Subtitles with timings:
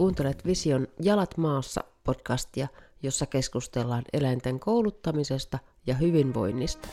[0.00, 2.68] Kuuntelet Vision Jalat maassa podcastia,
[3.02, 6.88] jossa keskustellaan eläinten kouluttamisesta ja hyvinvoinnista.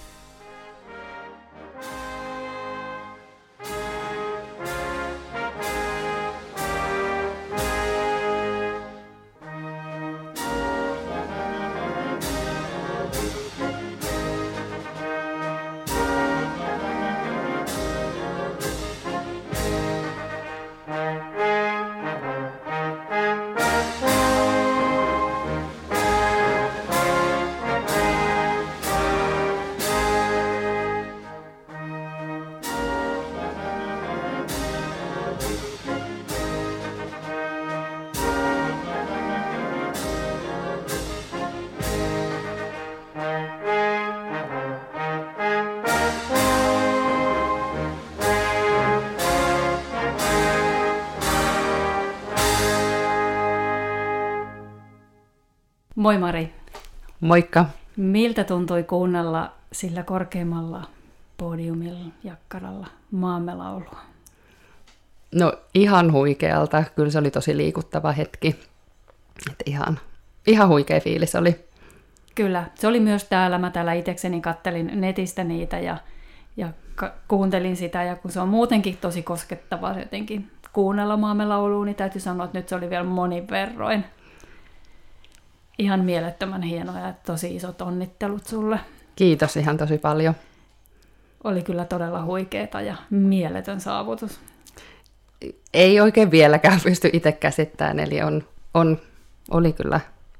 [56.07, 56.53] Moi Mari.
[57.19, 57.65] Moikka.
[57.97, 60.87] Miltä tuntui kuunnella sillä korkeimmalla
[61.37, 63.99] podiumilla jakkaralla maamme laulua?
[65.35, 66.83] No ihan huikealta.
[66.95, 68.55] Kyllä se oli tosi liikuttava hetki.
[69.51, 69.99] Et ihan,
[70.47, 71.65] ihan huikea fiilis oli.
[72.35, 73.57] Kyllä, se oli myös täällä.
[73.57, 75.97] Mä täällä itsekseni kattelin netistä niitä ja,
[76.57, 78.03] ja ka- kuuntelin sitä.
[78.03, 82.57] Ja kun se on muutenkin tosi koskettavaa jotenkin kuunnella maamme lauluun, niin täytyy sanoa, että
[82.57, 84.05] nyt se oli vielä monin verroin
[85.79, 88.79] ihan mielettömän hienoa ja tosi isot onnittelut sulle.
[89.15, 90.33] Kiitos ihan tosi paljon.
[91.43, 94.39] Oli kyllä todella huikeeta ja mieletön saavutus.
[95.73, 98.99] Ei oikein vieläkään pysty itse käsittämään, eli on, on,
[99.51, 99.99] oli kyllä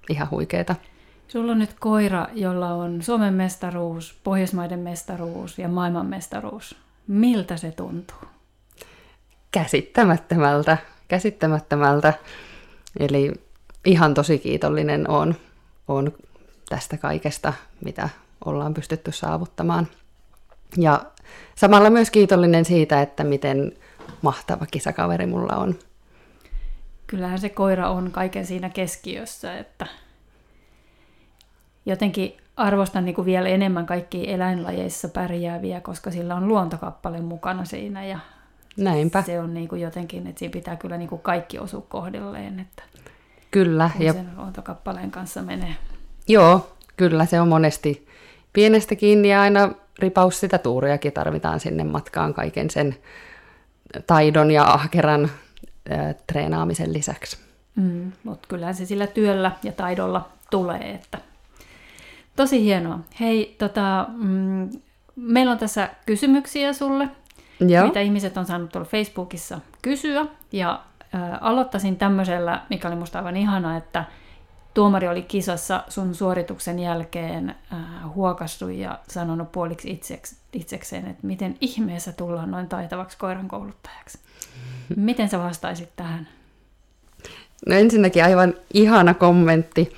[0.10, 0.76] ihan huikeeta.
[1.28, 6.76] Sulla on nyt koira, jolla on Suomen mestaruus, Pohjoismaiden mestaruus ja maailman mestaruus.
[7.08, 8.18] Miltä se tuntuu?
[9.52, 10.78] Käsittämättömältä,
[11.08, 12.14] käsittämättömältä.
[13.00, 13.34] Eli
[13.88, 15.36] ihan tosi kiitollinen on,
[15.88, 16.14] on
[16.70, 17.54] tästä kaikesta,
[17.86, 18.10] mitä
[18.46, 19.88] ollaan pystytty saavuttamaan.
[20.78, 21.02] Ja
[21.56, 23.72] samalla myös kiitollinen siitä, että miten
[24.22, 25.76] mahtava kisakaveri mulla on.
[27.08, 29.88] Kyllähän se koira on kaiken siinä keskiössä, että
[31.86, 38.06] jotenkin arvostan niin kuin vielä enemmän kaikki eläinlajeissa pärjääviä, koska sillä on luontokappale mukana siinä
[38.06, 38.20] ja
[38.78, 39.24] Näinpä.
[39.24, 42.60] se on niin kuin jotenkin, että siinä pitää kyllä niin kuin kaikki osua kohdilleen.
[42.60, 42.84] Että
[43.64, 43.90] Kyllä.
[44.00, 44.14] ja...
[44.14, 45.76] sen luontokappaleen kanssa menee.
[46.28, 48.08] Joo, kyllä se on monesti
[48.54, 52.96] pienestä kiinni ja aina ripaus sitä tuuriakin tarvitaan sinne matkaan kaiken sen
[54.08, 55.24] taidon ja ahkeran
[55.92, 57.38] äh, treenaamisen lisäksi.
[57.76, 60.92] Mm, mutta kyllä se sillä työllä ja taidolla tulee.
[60.92, 61.18] Että...
[62.36, 63.00] Tosi hienoa.
[63.20, 64.70] Hei, tota, mm,
[65.16, 67.08] meillä on tässä kysymyksiä sulle,
[67.60, 67.86] Joo.
[67.86, 70.26] mitä ihmiset on saanut tuolla Facebookissa kysyä.
[70.52, 70.84] Ja
[71.42, 74.06] aloittaisin tämmöisellä, mikä oli musta aivan ihana, että
[74.74, 82.12] tuomari oli kisassa sun suorituksen jälkeen äh, ja sanonut puoliksi itseks, itsekseen, että miten ihmeessä
[82.12, 84.20] tullaan noin taitavaksi koiran kouluttajaksi.
[84.96, 86.28] Miten sä vastaisit tähän?
[87.68, 89.96] No ensinnäkin aivan ihana kommentti.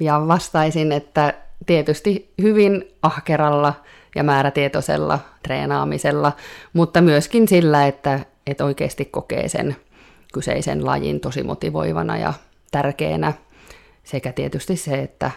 [0.00, 1.34] Ja vastaisin, että
[1.66, 3.74] tietysti hyvin ahkeralla
[4.14, 6.32] ja määrätietoisella treenaamisella,
[6.72, 9.76] mutta myöskin sillä, että että oikeasti kokee sen
[10.32, 12.34] kyseisen lajin tosi motivoivana ja
[12.70, 13.32] tärkeänä.
[14.04, 15.30] Sekä tietysti se, että,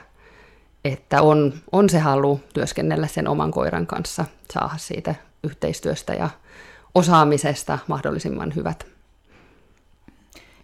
[0.86, 6.30] että on, on se halu työskennellä sen oman koiran kanssa, saada siitä yhteistyöstä ja
[6.96, 8.88] osaamisesta mahdollisimman hyvät.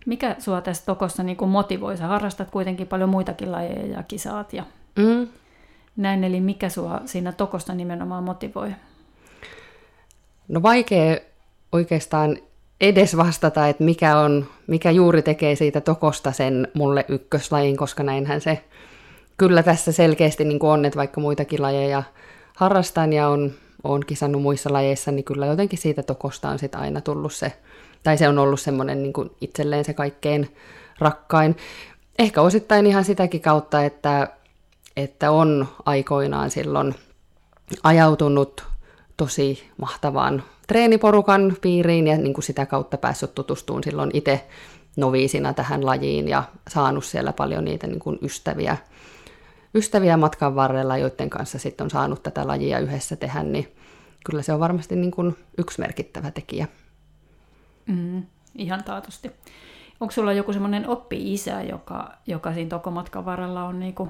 [0.06, 1.98] Mikä sua tässä tokossa niin kuin motivoi?
[1.98, 4.64] Sä harrastat kuitenkin paljon muitakin lajeja ja kisaat ja
[4.96, 5.28] mm.
[5.98, 8.72] näin, eli mikä sua siinä tokossa nimenomaan motivoi?
[10.48, 11.18] No vaikea
[11.76, 12.38] oikeastaan
[12.82, 18.42] edes vastata, että mikä, on, mikä juuri tekee siitä tokosta sen mulle ykköslajin, koska näinhän
[18.42, 18.64] se
[19.38, 22.04] kyllä tässä selkeästi niin kuin on, että vaikka muitakin lajeja
[22.56, 23.52] harrastan ja on,
[23.84, 27.54] on kisannut muissa lajeissa, niin kyllä jotenkin siitä tokosta on sit aina tullut se,
[28.04, 30.56] tai se on ollut semmoinen niin kuin itselleen se kaikkein
[31.00, 31.58] rakkain.
[32.20, 34.28] Ehkä osittain ihan sitäkin kautta, että,
[34.98, 36.96] että on aikoinaan silloin
[37.84, 38.64] ajautunut
[39.18, 44.48] tosi mahtavaan treeniporukan piiriin ja niin kuin sitä kautta päässyt tutustumaan silloin itse
[44.98, 48.78] noviisina tähän lajiin ja saanut siellä paljon niitä niin kuin ystäviä,
[49.76, 53.76] ystäviä matkan varrella, joiden kanssa sitten on saanut tätä lajia yhdessä tehdä, niin
[54.26, 56.68] kyllä se on varmasti niin kuin yksi merkittävä tekijä.
[57.86, 58.24] Mm,
[58.56, 59.32] ihan taatusti.
[60.00, 64.10] Onko sulla joku semmoinen oppi-isä, joka, joka siinä tokomatkan varrella on niin kuin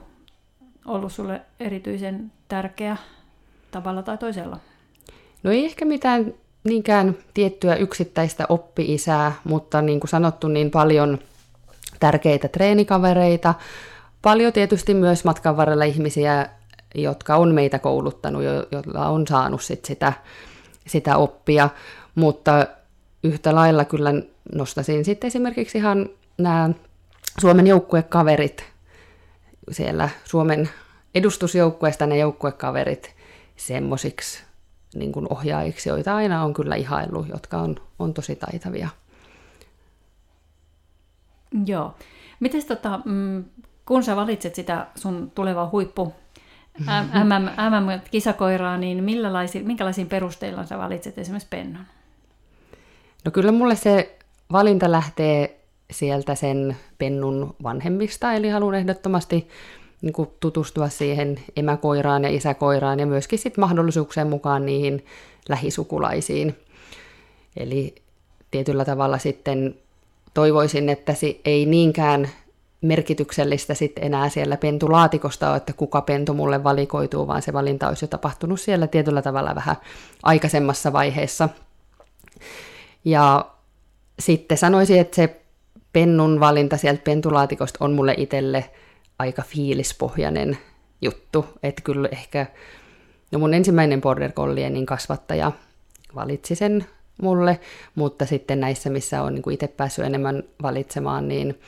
[0.86, 2.98] ollut sulle erityisen tärkeä
[3.72, 4.58] tavalla tai toisella?
[5.44, 6.34] No ei ehkä mitään
[6.66, 11.20] niinkään tiettyä yksittäistä oppi-isää, mutta niin kuin sanottu, niin paljon
[12.00, 13.54] tärkeitä treenikavereita,
[14.22, 16.50] paljon tietysti myös matkan varrella ihmisiä,
[16.96, 20.14] jotka on meitä kouluttanut, joilla on saanut sit sitä,
[20.88, 21.70] sitä oppia,
[22.16, 22.68] mutta
[23.24, 24.14] yhtä lailla kyllä
[24.56, 26.70] nostasin sitten esimerkiksi ihan nämä
[27.42, 28.64] Suomen joukkuekaverit,
[29.72, 30.10] siellä.
[30.24, 30.70] Suomen
[31.16, 33.16] edustusjoukkueesta ne joukkuekaverit
[33.58, 34.45] semmoisiksi
[34.96, 38.90] niin kuin ohjaajiksi, joita aina on kyllä ihailu, jotka on, on tosi taitavia.
[41.66, 41.96] Joo.
[42.40, 43.44] Miten tota, mm,
[43.86, 46.14] kun sä valitset sitä sun tulevaa huippu
[47.70, 49.04] MM-kisakoiraa, niin
[49.64, 51.86] minkälaisiin perusteilla sä valitset esimerkiksi pennon?
[53.26, 54.18] No kyllä mulle se
[54.52, 55.60] valinta lähtee
[55.92, 59.48] sieltä sen pennun vanhemmista, eli haluan ehdottomasti
[60.06, 65.06] niin kuin tutustua siihen emäkoiraan ja isäkoiraan ja myöskin sit mahdollisuuksien mukaan niihin
[65.50, 66.56] lähisukulaisiin.
[67.58, 67.96] Eli
[68.52, 69.76] tietyllä tavalla sitten
[70.34, 72.30] toivoisin, että se ei niinkään
[72.82, 78.06] merkityksellistä sitten enää siellä pentulaatikosta ole, että kuka pentu mulle valikoituu, vaan se valinta olisi
[78.06, 79.76] jo tapahtunut siellä tietyllä tavalla vähän
[80.24, 81.50] aikaisemmassa vaiheessa.
[83.06, 83.46] Ja
[84.20, 85.42] sitten sanoisin, että se
[85.94, 88.70] pennun valinta sieltä pentulaatikosta on mulle itselle
[89.20, 90.58] aika fiilispohjainen
[91.02, 92.46] juttu, että kyllä ehkä
[93.32, 95.52] no mun ensimmäinen border collienin kasvattaja
[96.16, 96.86] valitsi sen
[97.22, 97.60] mulle,
[97.96, 101.60] mutta sitten näissä, missä on niin itse päässyt enemmän valitsemaan, niin,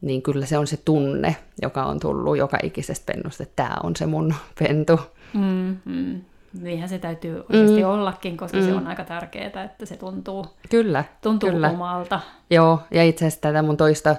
[0.00, 3.96] niin kyllä se on se tunne, joka on tullut joka ikisestä pennusta, että tämä on
[3.96, 5.00] se mun pentu.
[5.34, 6.20] Mm, mm.
[6.60, 7.88] Niinhän se täytyy oikeasti mm.
[7.88, 8.64] ollakin, koska mm.
[8.64, 11.70] se on aika tärkeää, että se tuntuu, kyllä, tuntuu kyllä.
[11.70, 12.20] omalta.
[12.50, 14.16] Joo, ja itse asiassa tätä mun toista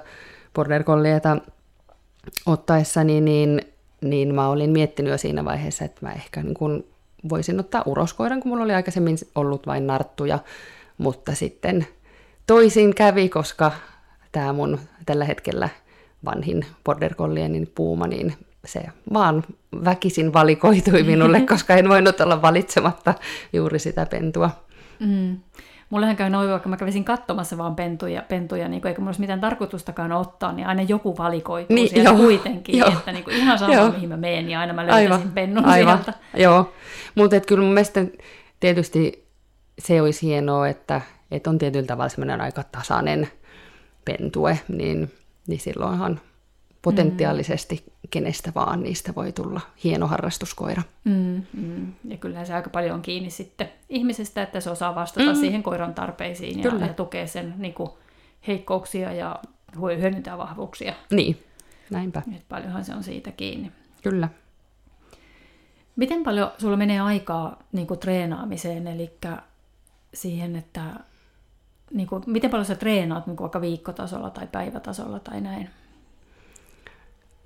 [0.54, 1.36] border collieta
[2.46, 3.62] ottaessani, niin,
[4.00, 6.84] niin mä olin miettinyt jo siinä vaiheessa, että mä ehkä niin kun
[7.28, 10.38] voisin ottaa uroskoiran, kun mulla oli aikaisemmin ollut vain narttuja,
[10.98, 11.86] mutta sitten
[12.46, 13.72] toisin kävi, koska
[14.32, 15.68] tämä mun tällä hetkellä
[16.24, 18.34] vanhin border collienin puuma, niin
[18.64, 18.82] se
[19.12, 19.44] vaan
[19.84, 23.14] väkisin valikoitui minulle, koska en voinut olla valitsematta
[23.52, 24.50] juuri sitä pentua.
[25.00, 25.38] Mm.
[25.90, 29.20] Mullehan käy noin, vaikka mä kävisin katsomassa vaan pentuja, pentuja niin kuin, eikä mulla olisi
[29.20, 33.36] mitään tarkoitustakaan ottaa, niin aina joku valikoituu niin, sieltä joo, kuitenkin, joo, että niin kuin,
[33.36, 33.90] ihan sama joo.
[33.90, 36.18] mihin mä menen, niin aina mä löytäisin aivan, pennun aivan, sieltä.
[36.36, 36.72] Joo,
[37.14, 38.04] mutta kyllä mun mielestä
[38.60, 39.26] tietysti
[39.78, 41.00] se olisi hienoa, että,
[41.30, 43.28] että on tietyllä tavalla semmoinen aika tasainen
[44.04, 45.12] pentue, niin,
[45.46, 46.20] niin silloinhan
[46.82, 50.82] potentiaalisesti kenestä vaan niistä voi tulla hieno harrastuskoira.
[51.04, 51.92] Mm, mm.
[52.08, 55.40] Ja kyllä se aika paljon on kiinni sitten ihmisestä, että se osaa vastata mm.
[55.40, 57.90] siihen koiran tarpeisiin ja, ja tukee sen niin kuin,
[58.46, 59.40] heikkouksia ja
[59.80, 60.94] voi hyödyntää vahvuuksia.
[61.10, 61.44] Niin,
[61.90, 62.22] näinpä.
[62.36, 63.72] Et paljonhan se on siitä kiinni.
[64.02, 64.28] Kyllä.
[65.96, 69.12] Miten paljon sulla menee aikaa niin kuin, treenaamiseen, eli
[70.14, 70.82] siihen, että
[71.94, 75.70] niin kuin, miten paljon sä treenaat niin kuin vaikka viikkotasolla tai päivätasolla tai näin?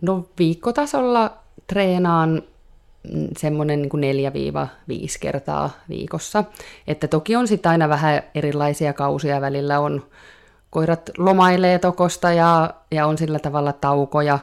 [0.02, 1.36] No viikkotasolla
[1.66, 2.42] treenaan
[3.36, 4.32] semmoinen niin
[4.90, 6.44] 4-5 kertaa viikossa.
[6.86, 10.06] Että toki on sitten aina vähän erilaisia kausia välillä on
[10.70, 14.38] koirat lomailee tokosta ja, ja on sillä tavalla taukoja.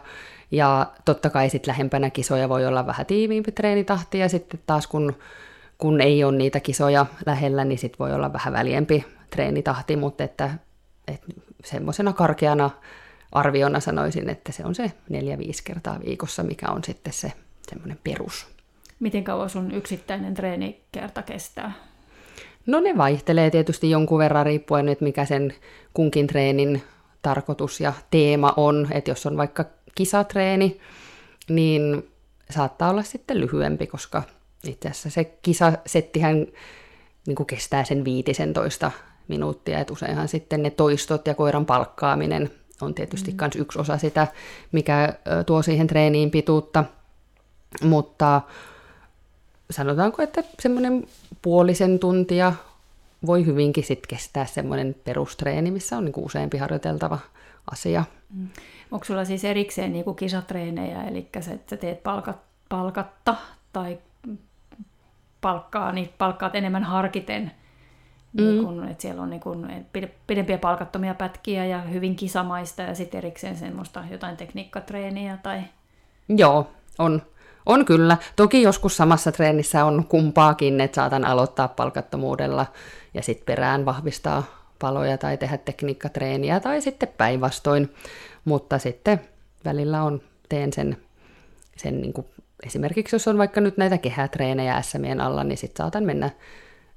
[0.52, 5.14] Ja totta kai sitten lähempänä kisoja voi olla vähän tiiviimpi treenitahti ja sitten taas kun,
[5.78, 10.50] kun ei ole niitä kisoja lähellä, niin sitten voi olla vähän väliempi treenitahti, mutta että,
[11.08, 11.28] että
[11.66, 12.70] semmoisena karkeana
[13.32, 17.32] arviona sanoisin, että se on se neljä 5 kertaa viikossa, mikä on sitten se
[17.70, 18.48] semmoinen perus.
[19.00, 21.72] Miten kauan sun yksittäinen treenikerta kestää?
[22.66, 25.54] No ne vaihtelee tietysti jonkun verran riippuen nyt, mikä sen
[25.94, 26.84] kunkin treenin
[27.22, 28.88] tarkoitus ja teema on.
[28.92, 29.66] Että jos on vaikka
[29.96, 30.80] kisatreeni,
[31.50, 32.10] niin
[32.50, 34.24] saattaa olla sitten lyhyempi, koska
[34.68, 36.48] itse asiassa se kisasettihän
[37.28, 38.92] niin kuin kestää sen 15
[39.28, 42.50] minuuttia, että useinhan sitten ne toistot ja koiran palkkaaminen
[42.82, 43.62] on tietysti myös mm.
[43.62, 44.28] yksi osa sitä,
[44.72, 45.14] mikä
[45.46, 46.84] tuo siihen treeniin pituutta,
[47.84, 48.42] mutta
[49.72, 51.08] sanotaanko, että semmoinen
[51.42, 52.54] puolisen tuntia
[53.26, 57.20] voi hyvinkin sit kestää semmoinen perustreeni, missä on niinku useampi harjoiteltava
[57.72, 58.04] asia.
[58.34, 58.48] Mm.
[58.92, 62.38] Onko sulla siis erikseen niinku kisatreenejä, eli se, että sä teet palkat,
[62.70, 63.36] palkatta
[63.74, 63.98] tai
[65.42, 67.52] palkkaa, niin palkkaat enemmän harkiten
[68.38, 69.70] niin kun, että siellä on niin kun,
[70.28, 75.62] pidempiä palkattomia pätkiä ja hyvin kisamaista ja sitten erikseen semmoista jotain tekniikkatreeniä tai...
[76.30, 76.68] Joo,
[77.00, 77.22] on.
[77.66, 78.18] On kyllä.
[78.36, 82.66] Toki joskus samassa treenissä on kumpaakin, että saatan aloittaa palkattomuudella
[83.14, 84.44] ja sitten perään vahvistaa
[84.80, 87.94] paloja tai tehdä tekniikkatreeniä tai sitten päinvastoin.
[88.46, 89.22] Mutta sitten
[89.66, 90.98] välillä on, teen sen,
[91.78, 92.28] sen niin kuin,
[92.66, 96.30] esimerkiksi jos on vaikka nyt näitä kehätreenejä SMien alla, niin sitten saatan mennä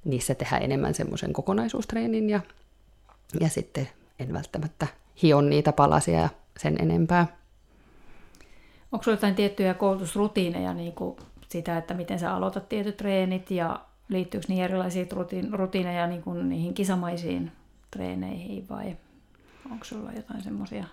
[0.05, 2.41] niissä tehdä enemmän semmoisen kokonaisuustreenin ja,
[3.41, 3.89] ja sitten
[4.19, 4.87] en välttämättä
[5.23, 6.29] hion niitä palasia
[6.59, 7.27] sen enempää.
[8.93, 11.17] Onko sinulla jotain tiettyjä koulutusrutiineja, niin kuin
[11.49, 15.07] sitä, että miten sä aloitat tietyt treenit ja liittyykö niihin erilaisia
[15.53, 17.53] rutiineja niin kuin niihin kisamaisiin
[17.91, 18.97] treeneihin vai
[19.71, 20.85] onko sulla jotain semmoisia?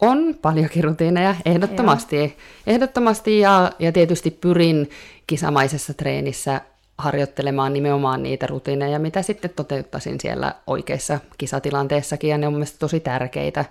[0.00, 2.16] On paljonkin rutiineja, ehdottomasti.
[2.16, 2.28] Joo.
[2.66, 4.90] Ehdottomasti ja, ja tietysti pyrin
[5.26, 6.60] kisamaisessa treenissä
[7.00, 13.00] harjoittelemaan nimenomaan niitä rutiineja, mitä sitten toteuttaisin siellä oikeassa kisatilanteessakin, ja ne on mielestäni tosi
[13.00, 13.64] tärkeitä,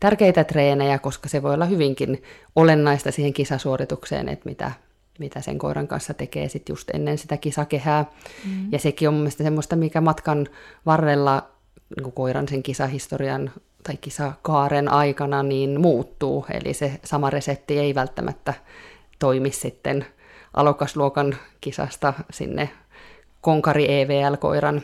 [0.00, 2.22] tärkeitä treenejä, koska se voi olla hyvinkin
[2.56, 4.72] olennaista siihen kisasuoritukseen, että mitä,
[5.18, 8.04] mitä sen koiran kanssa tekee sit just ennen sitä kisakehää.
[8.44, 8.72] Mm.
[8.72, 10.48] Ja sekin on mielestäni semmoista, mikä matkan
[10.86, 11.48] varrella
[11.96, 13.50] niin koiran sen kisahistorian
[13.82, 16.46] tai kisakaaren aikana niin muuttuu.
[16.50, 18.54] Eli se sama resepti ei välttämättä
[19.18, 20.06] toimi sitten
[20.54, 22.70] alokasluokan kisasta sinne
[23.40, 24.82] konkari EVL-koiran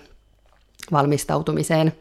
[0.92, 1.92] valmistautumiseen.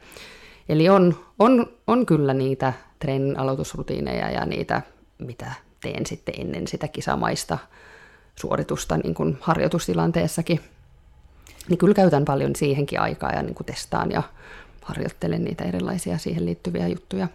[0.70, 4.82] Eli on, on, on kyllä niitä treenin aloitusrutiineja ja niitä,
[5.18, 7.58] mitä teen sitten ennen sitä kisamaista
[8.36, 10.60] suoritusta niin kuin harjoitustilanteessakin.
[11.70, 14.24] Niin kyllä käytän paljon siihenkin aikaa ja niin kuin testaan ja
[14.82, 17.28] harjoittelen niitä erilaisia siihen liittyviä juttuja.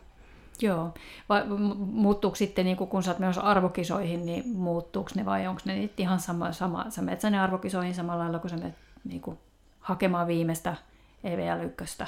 [0.60, 0.94] Joo.
[1.28, 1.44] Vai
[1.76, 6.20] muuttuuko sitten, niin kun sä oot menossa arvokisoihin, niin muuttuuko ne vai onko ne ihan
[6.20, 9.38] sama, sama sä menet sinne arvokisoihin samalla lailla, kun sä menet niin kuin,
[9.80, 10.76] hakemaan viimeistä
[11.24, 12.06] EVL1?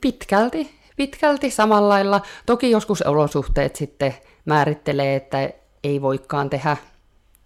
[0.00, 2.20] Pitkälti, pitkälti samalla lailla.
[2.46, 4.14] Toki joskus olosuhteet sitten
[4.44, 5.50] määrittelee, että
[5.84, 6.76] ei voikaan tehdä,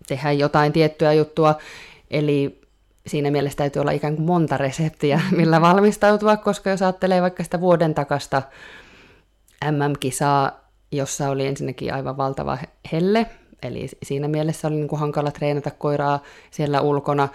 [0.07, 1.55] tehdä jotain tiettyä juttua.
[2.11, 2.61] Eli
[3.07, 7.61] siinä mielessä täytyy olla ikään kuin monta reseptiä, millä valmistautua, koska jos ajattelee vaikka sitä
[7.61, 8.43] vuoden takasta
[9.71, 10.61] MM-kisaa,
[10.93, 12.59] jossa oli ensinnäkin aivan valtava
[12.93, 13.27] helle,
[13.63, 17.29] eli siinä mielessä oli niin kuin hankala treenata koiraa siellä ulkona,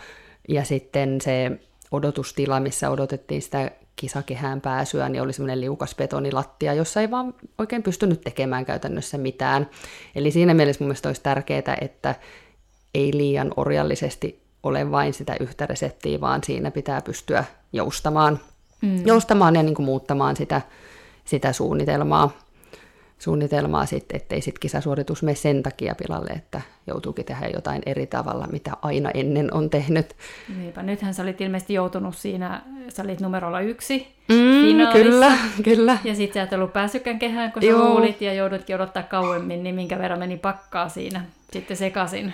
[0.49, 1.59] ja sitten se
[1.91, 7.83] odotustila, missä odotettiin sitä kisakehään pääsyä, niin oli semmoinen liukas betonilattia, jossa ei vaan oikein
[7.83, 9.69] pystynyt tekemään käytännössä mitään.
[10.15, 12.15] Eli siinä mielessä mun mielestä olisi tärkeää, että
[12.93, 17.43] ei liian orjallisesti ole vain sitä yhtä reseptiä, vaan siinä pitää pystyä
[17.73, 18.39] joustamaan,
[18.81, 19.07] mm.
[19.07, 20.61] joustamaan ja niin kuin muuttamaan sitä
[21.27, 22.37] sitä suunnitelmaa,
[23.19, 28.47] suunnitelmaa sitten, ettei sitten kisasuoritus mene sen takia pilalle, että joutuukin tehdä jotain eri tavalla,
[28.51, 30.15] mitä aina ennen on tehnyt.
[30.57, 35.97] Niinpä, nythän sä olit ilmeisesti joutunut siinä, sä olit numerolla yksi mm, Kyllä, kyllä.
[36.03, 37.89] Ja sitten sä et ollut päässytkään kehään, kun sä Joo.
[37.89, 42.33] luulit ja joudutkin odottaa kauemmin, niin minkä verran meni pakkaa siinä sitten sekaisin?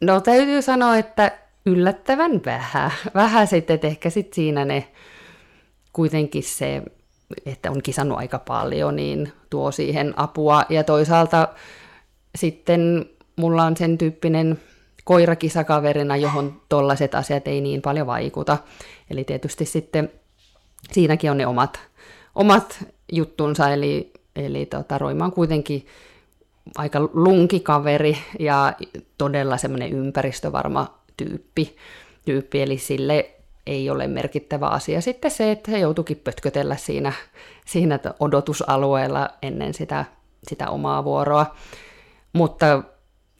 [0.00, 1.32] No täytyy sanoa, että
[1.66, 2.90] yllättävän vähän.
[3.14, 4.88] Vähän sitten, että ehkä sitten siinä ne
[5.92, 6.82] kuitenkin se
[7.46, 10.64] että on kisannut aika paljon, niin tuo siihen apua.
[10.68, 11.48] Ja toisaalta
[12.34, 13.06] sitten
[13.36, 14.58] mulla on sen tyyppinen
[15.04, 18.58] koirakisakaverina, johon tollaiset asiat ei niin paljon vaikuta.
[19.10, 20.10] Eli tietysti sitten
[20.92, 21.80] siinäkin on ne omat,
[22.34, 25.86] omat juttunsa, eli, eli tota, Roima on kuitenkin
[26.76, 28.72] aika lunkikaveri ja
[29.18, 31.76] todella semmoinen ympäristövarma tyyppi,
[32.24, 33.30] tyyppi, eli sille
[33.68, 35.00] ei ole merkittävä asia.
[35.00, 37.12] Sitten se, että he joutuikin pötkötellä siinä,
[37.66, 40.04] siinä odotusalueella ennen sitä,
[40.48, 41.56] sitä omaa vuoroa.
[42.32, 42.82] Mutta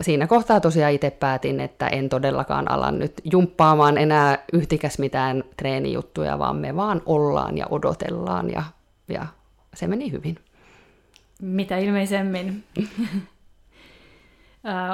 [0.01, 6.39] siinä kohtaa tosiaan itse päätin, että en todellakaan ala nyt jumppaamaan enää yhtikäs mitään treenijuttuja,
[6.39, 8.63] vaan me vaan ollaan ja odotellaan ja,
[9.09, 9.27] ja
[9.75, 10.39] se meni hyvin.
[11.43, 12.65] Mitä ilmeisemmin.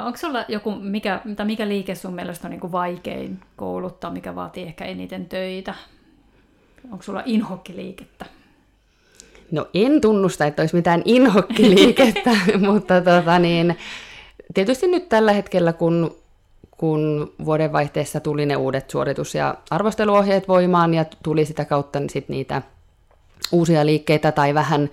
[0.05, 4.35] onko sulla joku, mikä, tai mikä liike sun mielestä on niin kuin vaikein kouluttaa, mikä
[4.35, 5.75] vaatii ehkä eniten töitä?
[6.91, 8.25] Onko sulla inhokkiliikettä?
[9.51, 12.31] No en tunnusta, että olisi mitään inhokkiliikettä,
[12.67, 13.77] mutta tota niin,
[14.53, 16.15] tietysti nyt tällä hetkellä, kun,
[16.71, 22.29] kun vuodenvaihteessa tuli ne uudet suoritus- ja arvosteluohjeet voimaan ja tuli sitä kautta niin sit
[22.29, 22.61] niitä
[23.51, 24.89] uusia liikkeitä tai vähän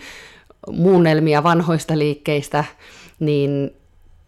[0.71, 2.65] muunnelmia vanhoista liikkeistä,
[3.21, 3.73] niin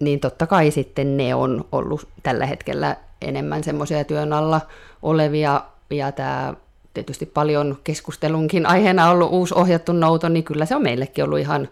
[0.05, 4.61] niin totta kai sitten ne on ollut tällä hetkellä enemmän semmoisia työn alla
[5.03, 6.55] olevia, ja tämä
[6.95, 11.69] tietysti paljon keskustelunkin aiheena ollut uusi ohjattu nouto, niin kyllä se on meillekin ollut ihan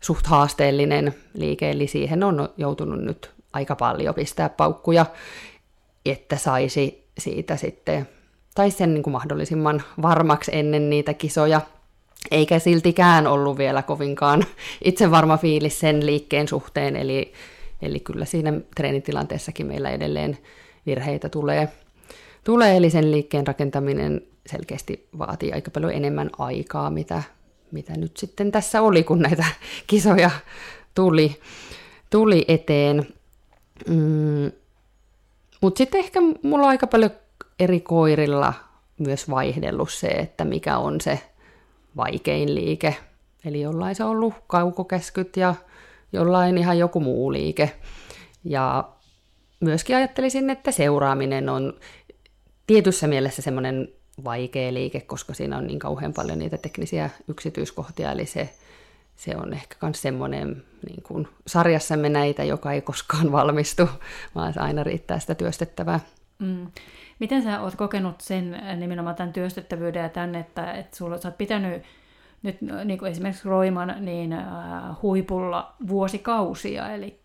[0.00, 5.06] suht haasteellinen liike, eli siihen on joutunut nyt aika paljon pistää paukkuja,
[6.06, 8.08] että saisi siitä sitten,
[8.54, 11.60] tai sen niin kuin mahdollisimman varmaksi ennen niitä kisoja,
[12.30, 14.44] eikä siltikään ollut vielä kovinkaan
[14.84, 17.32] itse varma fiilis sen liikkeen suhteen, eli
[17.82, 20.38] Eli kyllä siinä treenitilanteessakin meillä edelleen
[20.86, 21.68] virheitä tulee.
[22.44, 27.22] tulee eli sen liikkeen rakentaminen selkeästi vaatii aika paljon enemmän aikaa, mitä,
[27.72, 29.44] mitä nyt sitten tässä oli, kun näitä
[29.86, 30.30] kisoja
[30.94, 31.40] tuli,
[32.10, 33.06] tuli eteen.
[33.88, 34.52] Mm,
[35.60, 37.10] Mutta sitten ehkä mulla on aika paljon
[37.60, 38.54] eri koirilla
[38.98, 41.20] myös vaihdellut se, että mikä on se
[41.96, 42.96] vaikein liike.
[43.44, 45.54] Eli jollain se on ollut kaukokäskyt ja
[46.12, 47.72] jollain ihan joku muu liike.
[48.44, 48.88] Ja
[49.60, 51.74] myöskin ajattelisin, että seuraaminen on
[52.66, 53.88] tietyssä mielessä semmoinen
[54.24, 58.54] vaikea liike, koska siinä on niin kauhean paljon niitä teknisiä yksityiskohtia, eli se,
[59.16, 63.88] se on ehkä myös semmoinen niin kuin sarjassamme näitä, joka ei koskaan valmistu,
[64.34, 66.00] vaan se aina riittää sitä työstettävää.
[66.38, 66.66] Mm.
[67.18, 71.38] Miten sä oot kokenut sen nimenomaan tämän työstettävyyden ja tämän, että, että sulla, sä oot
[71.38, 71.82] pitänyt
[72.42, 74.46] nyt niin kuin esimerkiksi Roiman niin, äh,
[75.02, 77.20] huipulla vuosikausia, eli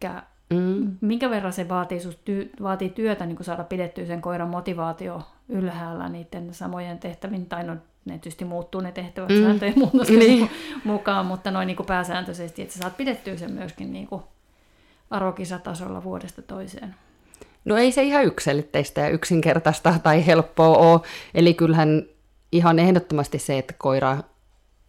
[0.49, 0.97] mm.
[1.01, 5.21] minkä verran se vaatii, sus, ty, vaatii työtä niin kuin saada pidettyä sen koiran motivaatio
[5.49, 9.43] ylhäällä niiden samojen tehtävin, tai no ne tietysti muuttuu ne tehtävät mm.
[9.43, 9.75] sääntöjen
[10.09, 10.49] niin.
[10.83, 14.21] mukaan, mutta noin niin kuin pääsääntöisesti, että sä saat pidettyä sen myöskin niin kuin
[15.09, 16.95] arvokisatasolla vuodesta toiseen.
[17.65, 20.99] No ei se ihan yksilitteistä ja yksinkertaista tai helppoa ole.
[21.33, 22.03] Eli kyllähän
[22.51, 24.17] ihan ehdottomasti se, että koira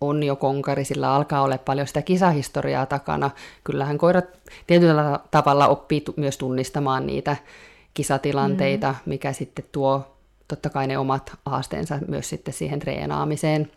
[0.01, 3.31] on jo konkari, sillä alkaa olla paljon sitä kisahistoriaa takana.
[3.65, 4.25] Kyllähän koirat
[4.67, 7.37] tietyllä tavalla oppii myös tunnistamaan niitä
[7.95, 9.11] kisatilanteita, mm.
[9.11, 10.17] mikä sitten tuo
[10.49, 13.71] totta kai ne omat haasteensa myös sitten siihen treenaamiseen.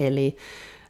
[0.00, 0.36] Eli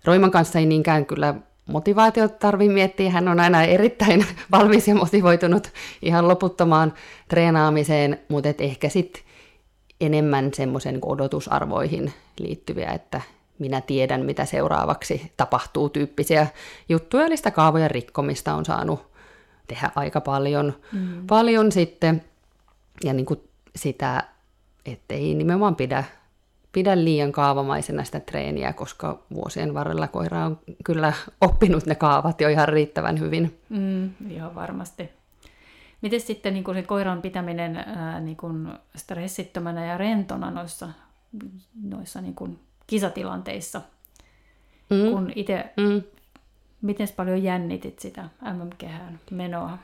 [0.05, 1.35] Roiman kanssa ei niinkään kyllä
[1.67, 3.11] motivaatiota tarvitse miettiä.
[3.11, 5.69] Hän on aina erittäin valmis ja motivoitunut
[6.02, 6.95] ihan loputtomaan
[7.28, 9.23] treenaamiseen, mutta et ehkä sitten
[10.00, 13.21] enemmän semmoisen niin odotusarvoihin liittyviä, että
[13.59, 16.47] minä tiedän, mitä seuraavaksi tapahtuu tyyppisiä
[16.88, 17.27] juttuja.
[17.27, 19.07] Eli sitä kaavojen rikkomista on saanut
[19.67, 21.27] tehdä aika paljon, mm.
[21.27, 22.25] paljon sitten.
[23.05, 23.41] Ja niin kuin
[23.77, 24.25] sitä,
[24.87, 26.05] ettei nimenomaan pidä
[26.73, 32.49] pidä liian kaavamaisena sitä treeniä, koska vuosien varrella koira on kyllä oppinut ne kaavat jo
[32.49, 33.59] ihan riittävän hyvin.
[33.69, 35.11] Mm, joo, varmasti.
[36.03, 40.88] Miten sitten niin se koiran pitäminen ää, niin kuin stressittömänä ja rentona noissa,
[41.83, 43.80] noissa niin kuin kisatilanteissa,
[44.90, 45.11] mm.
[45.11, 46.03] kun itse, mm.
[46.83, 49.79] miten paljon jännitit sitä MM-kehään menoa?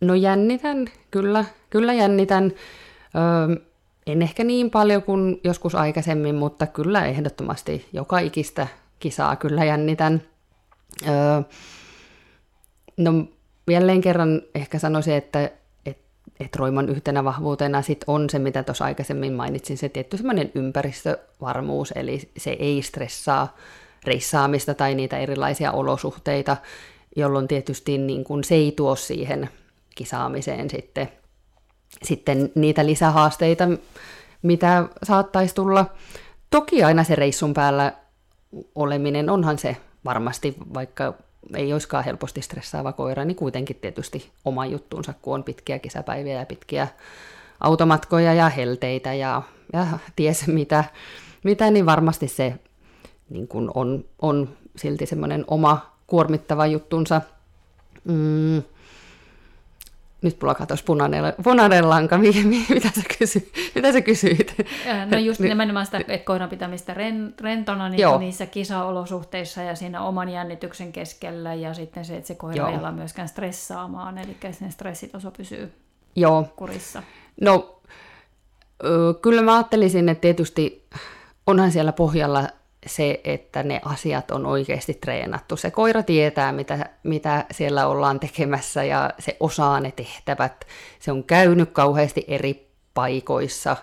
[0.00, 2.52] No jännitän, kyllä, kyllä jännitän.
[3.14, 3.56] Öö,
[4.06, 8.66] en ehkä niin paljon kuin joskus aikaisemmin, mutta kyllä ehdottomasti joka ikistä
[8.98, 10.22] kisaa kyllä jännitän.
[11.08, 11.42] Öö,
[12.96, 13.12] no
[13.70, 15.50] jälleen kerran ehkä sanoisin, että
[16.40, 21.92] et, Roiman yhtenä vahvuutena sit on se, mitä tuossa aikaisemmin mainitsin, se tietty semmoinen ympäristövarmuus,
[21.96, 23.56] eli se ei stressaa
[24.04, 26.56] reissaamista tai niitä erilaisia olosuhteita,
[27.16, 29.50] jolloin tietysti niin kun se ei tuo siihen
[29.94, 31.08] kisaamiseen sitten
[32.02, 33.68] sitten niitä lisähaasteita,
[34.42, 35.86] mitä saattaisi tulla.
[36.50, 37.92] Toki aina se reissun päällä
[38.74, 41.14] oleminen onhan se varmasti, vaikka
[41.54, 46.46] ei olisikaan helposti stressaava koira, niin kuitenkin tietysti oma juttuunsa, kun on pitkiä kesäpäiviä ja
[46.46, 46.88] pitkiä
[47.60, 50.84] automatkoja ja helteitä ja, ja ties mitä,
[51.44, 52.54] mitä, niin varmasti se
[53.30, 57.20] niin kun on, on silti semmoinen oma kuormittava juttunsa.
[58.04, 58.62] Mm,
[60.22, 62.18] nyt mulla katosi punainen, punainen lanka,
[62.74, 64.54] mitä sä, kysy, mitä sä kysyit?
[65.10, 66.94] No just nimenomaan sitä, että koiran pitämistä
[67.40, 72.68] rentona niin niissä kisaolosuhteissa ja siinä oman jännityksen keskellä ja sitten se, että se koira
[72.68, 75.72] ei ala myöskään stressaamaan, eli sen stressitaso pysyy
[76.16, 76.48] Joo.
[76.56, 77.02] kurissa.
[77.40, 77.80] No
[79.22, 80.86] kyllä mä ajattelisin, että tietysti
[81.46, 82.48] onhan siellä pohjalla
[82.88, 85.56] se, että ne asiat on oikeasti treenattu.
[85.56, 90.66] Se koira tietää, mitä, mitä siellä ollaan tekemässä ja se osaa ne tehtävät.
[90.98, 93.76] Se on käynyt kauheasti eri paikoissa.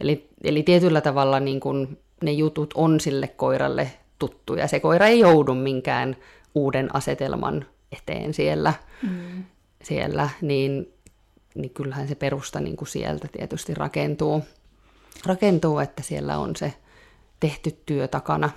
[0.00, 4.68] Eli, eli tietyllä tavalla niin kun ne jutut on sille koiralle tuttuja.
[4.68, 6.16] Se koira ei joudu minkään
[6.54, 9.44] uuden asetelman eteen siellä, mm.
[9.82, 10.92] siellä niin,
[11.54, 14.42] niin kyllähän se perusta niin kuin sieltä tietysti rakentuu,
[15.26, 16.74] rakentuu, että siellä on se
[17.40, 18.50] tehty työ takana.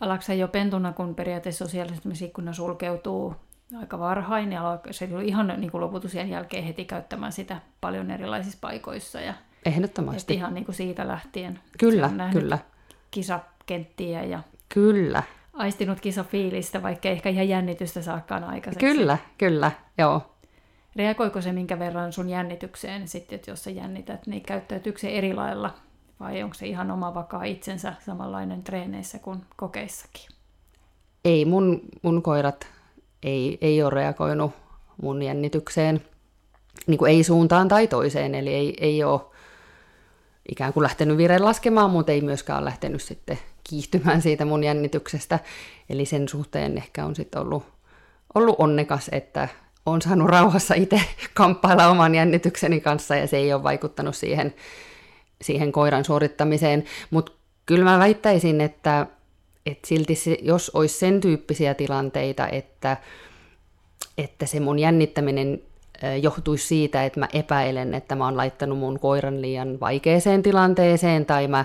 [0.00, 3.34] Alatko jo pentuna, kun periaatteessa sosiaalistamisikuna sulkeutuu
[3.80, 8.58] aika varhain ja se oli ihan niin kuin loputusien jälkeen heti käyttämään sitä paljon erilaisissa
[8.60, 9.20] paikoissa.
[9.20, 10.34] Ja, Ehdottomasti.
[10.34, 11.60] ihan niin kuin siitä lähtien.
[11.78, 12.58] Kyllä, kyllä.
[13.10, 15.22] Kisakenttiä ja Kyllä.
[15.52, 18.86] aistinut kisafiilistä, vaikka ehkä ihan jännitystä saakkaan aikaiseksi.
[18.86, 20.34] Kyllä, kyllä, joo.
[20.96, 25.34] Reagoiko se minkä verran sun jännitykseen sitten, että jos sä jännität, niin käyttäytyykö se eri
[25.34, 25.74] lailla
[26.20, 30.28] vai onko se ihan oma vakaa itsensä samanlainen treeneissä kuin kokeissakin?
[31.24, 32.66] Ei, mun, mun koirat
[33.22, 34.52] ei, ei ole reagoinut
[35.02, 36.04] mun jännitykseen,
[36.86, 39.20] niin kuin ei suuntaan tai toiseen, eli ei, ei ole
[40.48, 45.38] ikään kuin lähtenyt vireen laskemaan, mutta ei myöskään ole lähtenyt sitten kiihtymään siitä mun jännityksestä.
[45.88, 47.64] Eli sen suhteen ehkä on sitten ollut,
[48.34, 49.48] ollut onnekas, että
[49.86, 51.00] on saanut rauhassa itse
[51.34, 54.54] kamppailla oman jännitykseni kanssa ja se ei ole vaikuttanut siihen
[55.44, 57.32] siihen koiran suorittamiseen, mutta
[57.66, 59.06] kyllä mä väittäisin, että,
[59.66, 62.96] että silti se, jos olisi sen tyyppisiä tilanteita, että,
[64.18, 65.62] että se mun jännittäminen
[66.22, 71.48] johtuisi siitä, että mä epäilen, että mä oon laittanut mun koiran liian vaikeeseen tilanteeseen, tai
[71.48, 71.64] mä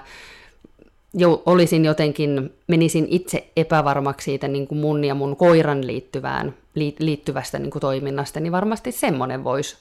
[1.14, 6.54] jo, olisin jotenkin, menisin itse epävarmaksi siitä niin kuin mun ja mun koiran liittyvään,
[7.00, 9.78] liittyvästä niin kuin toiminnasta, niin varmasti semmoinen voisi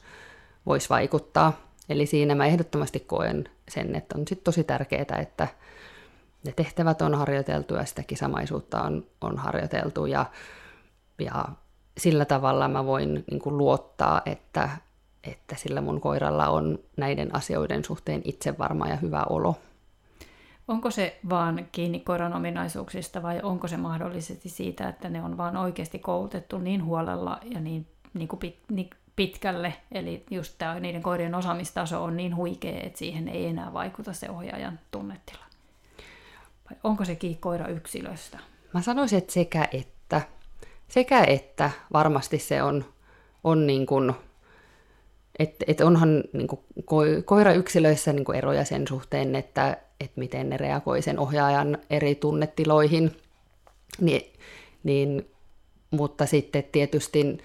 [0.67, 1.68] vois vaikuttaa.
[1.88, 5.48] Eli siinä mä ehdottomasti koen sen, että on sit tosi tärkeää, että
[6.46, 10.27] ne tehtävät on harjoiteltu ja sitä kisamaisuutta on, on harjoiteltu ja,
[11.18, 11.44] ja
[11.98, 14.68] sillä tavalla mä voin niin kuin luottaa, että,
[15.24, 19.57] että sillä mun koiralla on näiden asioiden suhteen itsevarma ja hyvä olo.
[20.68, 25.57] Onko se vaan kiinni koiran ominaisuuksista vai onko se mahdollisesti siitä, että ne on vaan
[25.57, 31.35] oikeasti koulutettu niin huolella ja niin, niin kuin niin pitkälle, eli just tämä niiden koirien
[31.35, 35.45] osaamistaso on niin huikea, että siihen ei enää vaikuta se ohjaajan tunnetila.
[36.71, 38.39] Vai onko se koira yksilöstä?
[38.75, 40.23] Mä sanoisin, että sekä että.
[40.89, 42.85] Sekä että varmasti se on,
[43.45, 44.13] on niin kuin
[45.39, 46.61] että et onhan niin kuin,
[47.25, 53.17] koirayksilöissä niin kuin eroja sen suhteen, että et miten ne reagoi sen ohjaajan eri tunnetiloihin.
[54.01, 54.33] Ni,
[54.83, 55.31] niin,
[55.91, 57.39] mutta sitten tietysti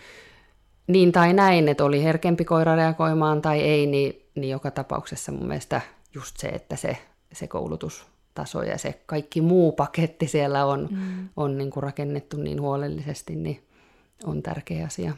[0.87, 5.47] niin tai näin, että oli herkempi koira reagoimaan tai ei, niin, niin joka tapauksessa mun
[5.47, 5.81] mielestä
[6.13, 6.97] just se, että se,
[7.33, 11.29] se koulutustaso ja se kaikki muu paketti siellä on, mm.
[11.35, 13.63] on niin kuin rakennettu niin huolellisesti, niin
[14.23, 15.13] on tärkeä asia.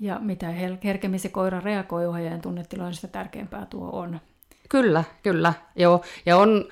[0.00, 0.46] Ja mitä
[0.84, 4.20] herkemmin se koira reagoi ohjaajan tunnetiloihin, sitä tärkeämpää tuo on.
[4.68, 5.54] Kyllä, kyllä.
[5.76, 6.02] Joo.
[6.26, 6.64] Ja on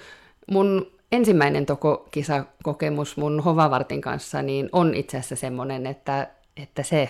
[0.51, 7.09] mun ensimmäinen toko kisakokemus mun Hovavartin kanssa, niin on itse asiassa semmoinen, että, että se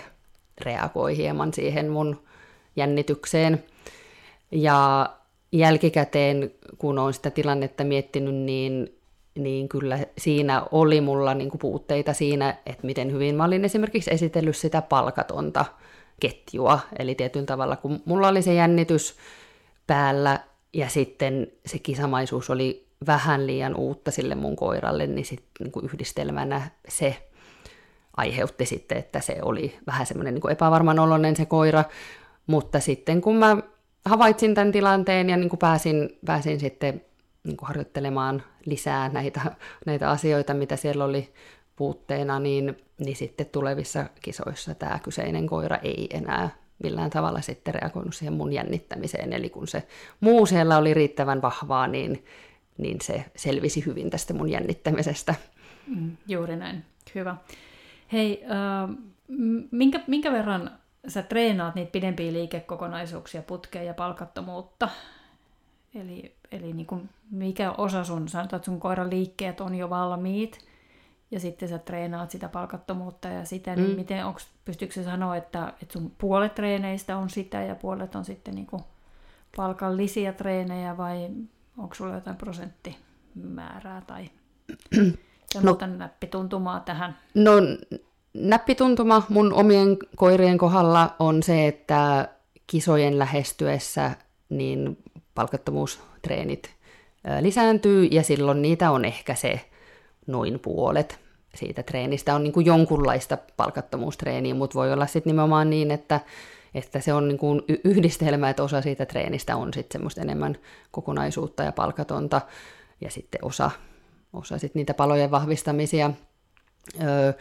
[0.61, 2.23] reagoi hieman siihen mun
[2.77, 3.65] jännitykseen.
[4.51, 5.11] Ja
[5.53, 8.99] jälkikäteen, kun olen sitä tilannetta miettinyt, niin,
[9.35, 14.15] niin kyllä siinä oli mulla niin kuin puutteita siinä, että miten hyvin mä olin esimerkiksi
[14.15, 15.65] esitellyt sitä palkatonta
[16.21, 16.81] ketjua.
[16.99, 19.17] Eli tietyllä tavalla, kun mulla oli se jännitys
[19.87, 20.41] päällä
[20.73, 26.71] ja sitten se kisamaisuus oli vähän liian uutta sille mun koiralle, niin sitten niin yhdistelmänä
[26.89, 27.28] se
[28.19, 31.85] aiheutti sitten, että se oli vähän semmoinen niin epävarman oloinen se koira.
[32.47, 33.57] Mutta sitten kun mä
[34.05, 37.03] havaitsin tämän tilanteen ja niin kuin pääsin, pääsin sitten
[37.45, 39.41] niin kuin harjoittelemaan lisää näitä,
[39.87, 41.33] näitä asioita, mitä siellä oli
[41.77, 46.51] puutteena, niin, niin sitten tulevissa kisoissa tämä kyseinen koira ei enää
[46.83, 49.33] millään tavalla sitten reagoinut siihen mun jännittämiseen.
[49.33, 49.87] Eli kun se
[50.21, 52.25] muu siellä oli riittävän vahvaa, niin,
[52.79, 55.35] niin se selvisi hyvin tästä mun jännittämisestä.
[55.87, 56.85] Mm, juuri näin.
[57.15, 57.37] Hyvä.
[58.13, 58.97] Hei, äh,
[59.71, 60.71] minkä, minkä verran
[61.09, 64.89] sä treenaat niitä pidempiä liikekokonaisuuksia, putkeja ja palkattomuutta?
[65.95, 70.59] Eli, eli niin kuin mikä osa sun, sanotaan, että sun koiran liikkeet on jo valmiit,
[71.31, 73.87] ja sitten sä treenaat sitä palkattomuutta ja sitä, niin mm.
[73.87, 78.15] niin miten, onks, pystyykö se sanoa, että, että sun puolet treeneistä on sitä ja puolet
[78.15, 78.83] on sitten niin kuin
[79.57, 81.29] palkallisia treenejä vai
[81.79, 84.31] onko sulla jotain prosenttimäärää tai
[85.63, 87.17] no, näppituntumaa tähän?
[87.35, 87.53] No
[88.35, 92.29] näppituntuma mun omien koirien kohdalla on se, että
[92.67, 94.11] kisojen lähestyessä
[94.49, 94.99] niin
[95.35, 96.71] palkattomuustreenit
[97.41, 99.61] lisääntyy ja silloin niitä on ehkä se
[100.27, 105.91] noin puolet siitä treenistä on niin kuin jonkunlaista palkattomuustreeniä, mutta voi olla sitten nimenomaan niin,
[105.91, 106.21] että,
[106.75, 110.57] että se on niin kuin yhdistelmä, että osa siitä treenistä on sitten semmoista enemmän
[110.91, 112.41] kokonaisuutta ja palkatonta,
[113.01, 113.71] ja sitten osa,
[114.33, 116.11] osa sitten niitä palojen vahvistamisia.
[117.03, 117.33] Öö,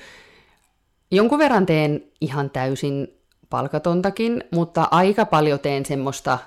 [1.12, 3.08] jonkun verran teen ihan täysin
[3.50, 6.38] palkatontakin, mutta aika paljon teen semmoista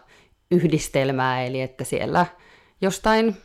[0.50, 2.26] yhdistelmää, eli että siellä
[2.81, 3.37] jostain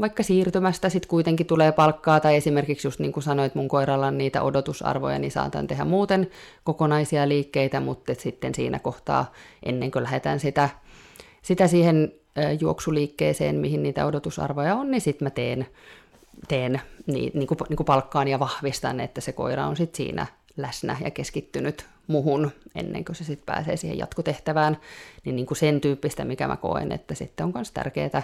[0.00, 4.18] vaikka siirtymästä sitten kuitenkin tulee palkkaa, tai esimerkiksi just niin kuin sanoit, mun koiralla on
[4.18, 6.30] niitä odotusarvoja, niin saatan tehdä muuten
[6.64, 10.68] kokonaisia liikkeitä, mutta sitten siinä kohtaa, ennen kuin lähdetään sitä,
[11.42, 12.12] sitä siihen
[12.60, 15.66] juoksuliikkeeseen, mihin niitä odotusarvoja on, niin sitten mä teen,
[16.48, 20.26] teen niin, niin, kuin, niin kuin palkkaan ja vahvistan, että se koira on sitten siinä
[20.56, 24.76] läsnä ja keskittynyt muhun ennen kuin se sitten pääsee siihen jatkotehtävään,
[25.24, 28.22] niin, niin kuin sen tyyppistä, mikä mä koen, että sitten on myös tärkeää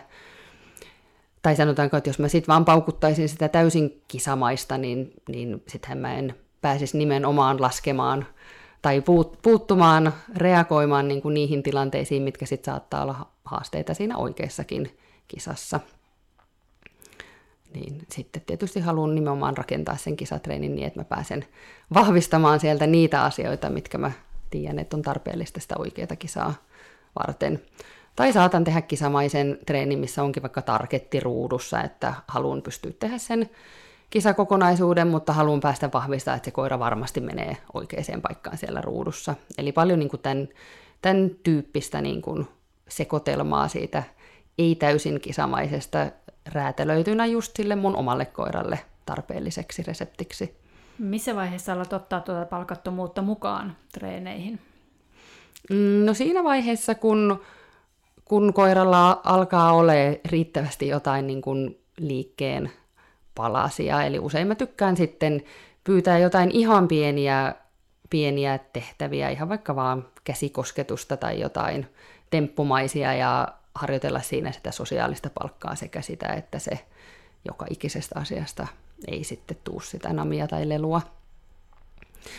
[1.42, 6.14] tai sanotaanko, että jos mä sitten vaan paukuttaisin sitä täysin kisamaista, niin, niin sittenhän mä
[6.14, 8.26] en pääsisi nimenomaan laskemaan
[8.82, 14.98] tai puut, puuttumaan, reagoimaan niin kuin niihin tilanteisiin, mitkä sitten saattaa olla haasteita siinä oikeassakin
[15.28, 15.80] kisassa.
[17.74, 21.44] Niin sitten tietysti haluan nimenomaan rakentaa sen kisatreenin niin, että mä pääsen
[21.94, 24.12] vahvistamaan sieltä niitä asioita, mitkä mä
[24.50, 26.54] tiedän, että on tarpeellista sitä oikeaa kisaa
[27.18, 27.62] varten.
[28.16, 33.50] Tai saatan tehdä kisamaisen treenin, missä onkin vaikka tarketti ruudussa, että haluan pystyä tehdä sen
[34.10, 39.34] kisakokonaisuuden, mutta haluan päästä vahvistaa, että se koira varmasti menee oikeaan paikkaan siellä ruudussa.
[39.58, 40.48] Eli paljon niin kuin tämän,
[41.02, 42.48] tämän tyyppistä niin kuin
[42.88, 44.02] sekoitelmaa siitä
[44.58, 46.06] ei täysin kisamaisesta
[46.52, 50.56] räätälöitynä just sille mun omalle koiralle tarpeelliseksi reseptiksi.
[50.98, 54.60] Missä vaiheessa alat ottaa tuota palkattomuutta mukaan treeneihin?
[55.70, 57.42] Mm, no siinä vaiheessa, kun,
[58.24, 59.92] kun koiralla alkaa olla
[60.30, 62.70] riittävästi jotain niin kuin liikkeen
[63.34, 65.42] palasia, eli usein mä tykkään sitten
[65.84, 67.54] pyytää jotain ihan pieniä,
[68.10, 71.86] pieniä tehtäviä, ihan vaikka vaan käsikosketusta tai jotain
[72.30, 76.78] temppumaisia ja harjoitella siinä sitä sosiaalista palkkaa sekä sitä, että se
[77.44, 78.66] joka ikisestä asiasta
[79.08, 81.02] ei sitten tuu sitä namia tai lelua.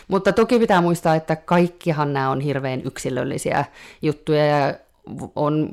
[0.08, 3.64] Mutta toki pitää muistaa, että kaikkihan nämä on hirveän yksilöllisiä
[4.02, 4.74] juttuja ja
[5.36, 5.70] on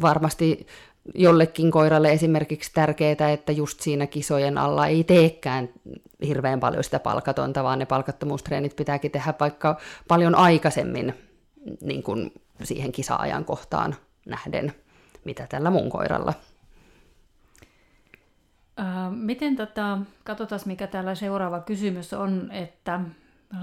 [0.00, 0.66] varmasti
[1.14, 5.68] jollekin koiralle esimerkiksi tärkeää, että just siinä kisojen alla ei teekään
[6.26, 11.14] hirveän paljon sitä palkatonta, vaan ne palkattomuustreenit pitääkin tehdä vaikka paljon aikaisemmin
[11.80, 14.74] niin kuin siihen kisa-ajankohtaan nähden,
[15.24, 16.32] mitä tällä mun koiralla.
[19.10, 23.00] miten tota, katsotaan mikä täällä seuraava kysymys on, että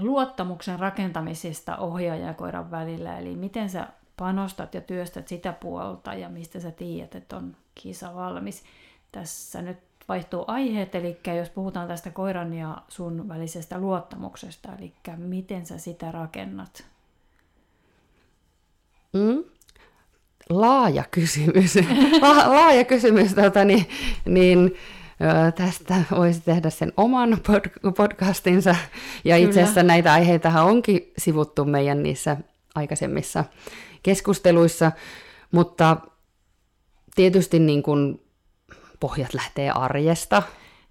[0.00, 6.28] luottamuksen rakentamisesta ohjaajan ja koiran välillä, eli miten sä panostat ja työstät sitä puolta ja
[6.28, 8.64] mistä sä tiedät, että on kisa valmis.
[9.12, 15.66] Tässä nyt vaihtuu aiheet, eli jos puhutaan tästä koiran ja sun välisestä luottamuksesta, eli miten
[15.66, 16.84] sä sitä rakennat?
[19.12, 19.44] Mm.
[20.50, 21.74] Laaja kysymys.
[22.22, 23.88] La- laaja kysymys, tota, niin,
[24.24, 24.74] niin
[25.56, 28.70] tästä voisi tehdä sen oman pod- podcastinsa.
[29.24, 29.48] Ja Kyllä.
[29.48, 32.36] itse asiassa näitä aiheita onkin sivuttu meidän niissä
[32.74, 33.44] aikaisemmissa
[34.02, 34.92] keskusteluissa,
[35.50, 35.96] mutta
[37.14, 38.20] tietysti niin kuin
[39.00, 40.42] pohjat lähtee arjesta,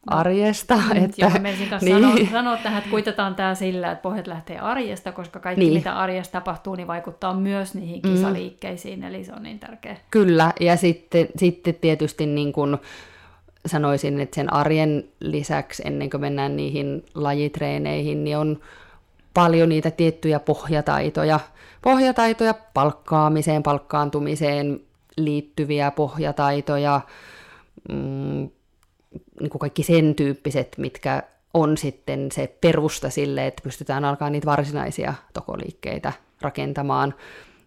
[0.07, 0.75] arjesta.
[0.75, 1.31] Mm, että, joo,
[1.69, 2.01] kanssa niin.
[2.01, 5.73] sanoa, sanoa tähän, että kuitataan tämä sillä, että pohjat lähtee arjesta, koska kaikki niin.
[5.73, 8.12] mitä arjessa tapahtuu, niin vaikuttaa myös niihin mm.
[8.12, 9.05] kisaliikkeisiin, mm.
[9.05, 9.97] eli se on niin tärkeä.
[10.12, 12.77] Kyllä, ja sitten, sitten tietysti niin kuin
[13.65, 18.60] sanoisin, että sen arjen lisäksi, ennen kuin mennään niihin lajitreeneihin, niin on
[19.33, 21.39] paljon niitä tiettyjä pohjataitoja,
[21.81, 24.79] pohjataitoja palkkaamiseen, palkkaantumiseen
[25.17, 27.01] liittyviä pohjataitoja,
[27.89, 28.49] mm,
[29.39, 34.45] niin kuin kaikki sen tyyppiset, mitkä on sitten se perusta sille, että pystytään alkaa niitä
[34.45, 37.13] varsinaisia tokoliikkeitä rakentamaan.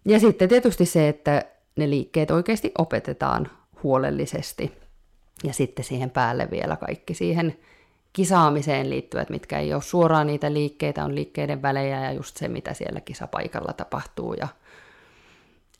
[0.05, 3.49] Ja sitten tietysti se, että ne liikkeet oikeasti opetetaan
[3.83, 4.73] huolellisesti.
[5.43, 7.57] Ja sitten siihen päälle vielä kaikki siihen
[8.13, 12.73] kisaamiseen liittyvät, mitkä ei ole suoraan niitä liikkeitä, on liikkeiden välejä ja just se, mitä
[12.73, 14.33] siellä kisapaikalla tapahtuu.
[14.33, 14.47] Ja,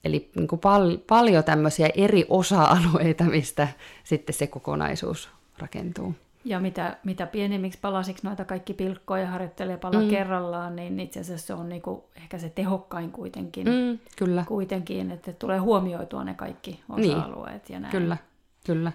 [0.03, 3.67] eli niin kuin pal- paljon tämmöisiä eri osa-alueita, mistä
[4.03, 5.29] sitten se kokonaisuus
[5.61, 6.15] rakentuu.
[6.45, 10.09] Ja mitä, mitä pienemmiksi palasiksi noita kaikki pilkkoja harjoittelee pala mm.
[10.09, 13.67] kerrallaan, niin itse asiassa se on niinku ehkä se tehokkain kuitenkin.
[13.67, 14.43] Mm, kyllä.
[14.47, 17.15] Kuitenkin, että tulee huomioitua ne kaikki niin.
[17.15, 17.73] osa-alueet niin.
[17.73, 17.91] ja näin.
[17.91, 18.17] Kyllä,
[18.65, 18.91] kyllä.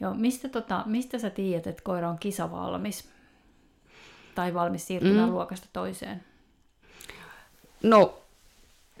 [0.00, 3.08] Joo, mistä, tota, mistä sä tiedät, että koira on kisavalmis?
[4.34, 5.34] Tai valmis siirtymään mm.
[5.34, 6.22] luokasta toiseen?
[7.82, 8.18] No,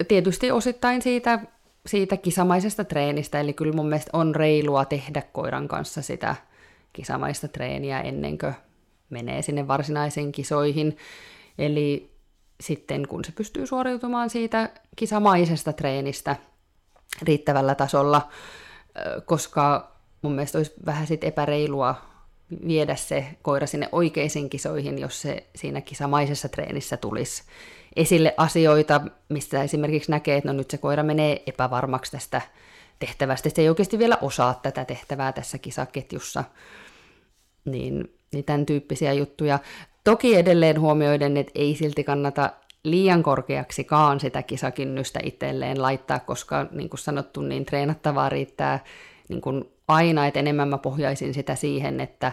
[0.08, 1.40] tietysti osittain siitä,
[1.86, 6.36] siitä kisamaisesta treenistä, eli kyllä mun mielestä on reilua tehdä koiran kanssa sitä
[6.96, 8.54] kisamaista treeniä ennen kuin
[9.10, 10.96] menee sinne varsinaisiin kisoihin.
[11.58, 12.16] Eli
[12.60, 16.36] sitten kun se pystyy suoriutumaan siitä kisamaisesta treenistä
[17.22, 18.28] riittävällä tasolla,
[19.24, 21.94] koska mun mielestä olisi vähän sit epäreilua
[22.66, 27.42] viedä se koira sinne oikeisiin kisoihin, jos se siinä kisamaisessa treenissä tulisi
[27.96, 32.40] esille asioita, mistä esimerkiksi näkee, että no nyt se koira menee epävarmaksi tästä
[32.98, 36.44] tehtävästä, se ei oikeasti vielä osaa tätä tehtävää tässä kisaketjussa,
[37.66, 39.58] niin, niin tämän tyyppisiä juttuja.
[40.04, 42.50] Toki edelleen huomioiden, että ei silti kannata
[42.84, 48.84] liian korkeaksikaan sitä kisakynnystä itselleen laittaa, koska niin kuin sanottu, niin treenattavaa riittää
[49.28, 52.32] niin kuin aina, että enemmän mä pohjaisin sitä siihen, että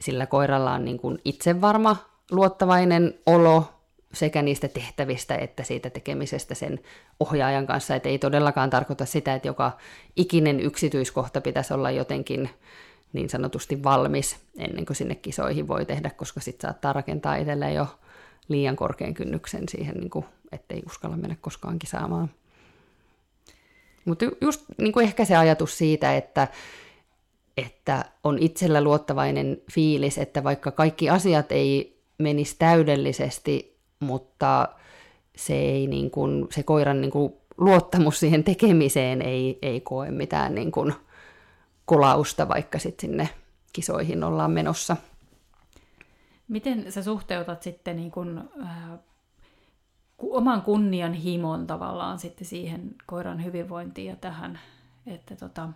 [0.00, 1.96] sillä koiralla on niin kuin itsevarma,
[2.30, 3.64] luottavainen olo
[4.12, 6.80] sekä niistä tehtävistä että siitä tekemisestä sen
[7.20, 7.94] ohjaajan kanssa.
[7.94, 9.72] Että ei todellakaan tarkoita sitä, että joka
[10.16, 12.50] ikinen yksityiskohta pitäisi olla jotenkin
[13.12, 17.86] niin sanotusti valmis ennen kuin sinne kisoihin voi tehdä, koska sitten saattaa rakentaa itselleen jo
[18.48, 22.30] liian korkean kynnyksen siihen, niin kuin, ettei uskalla mennä koskaan kisaamaan.
[24.04, 26.48] Mutta just niin kuin ehkä se ajatus siitä, että,
[27.56, 34.68] että on itsellä luottavainen fiilis, että vaikka kaikki asiat ei menisi täydellisesti, mutta
[35.36, 40.54] se, ei niin kuin, se koiran niin kuin luottamus siihen tekemiseen ei, ei koe mitään
[40.54, 40.94] niin kuin
[41.84, 43.28] kolausta, vaikka sitten sinne
[43.72, 44.96] kisoihin ollaan menossa.
[46.48, 48.98] Miten sä suhteutat sitten niin kun, äh,
[50.18, 54.58] oman kunnianhimon tavallaan sitten siihen koiran hyvinvointiin ja tähän,
[55.06, 55.68] että tota,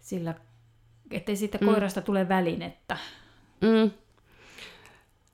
[0.00, 0.34] sillä,
[1.10, 1.66] ettei siitä mm.
[1.66, 2.98] koirasta tule välinettä?
[3.60, 3.90] Mm.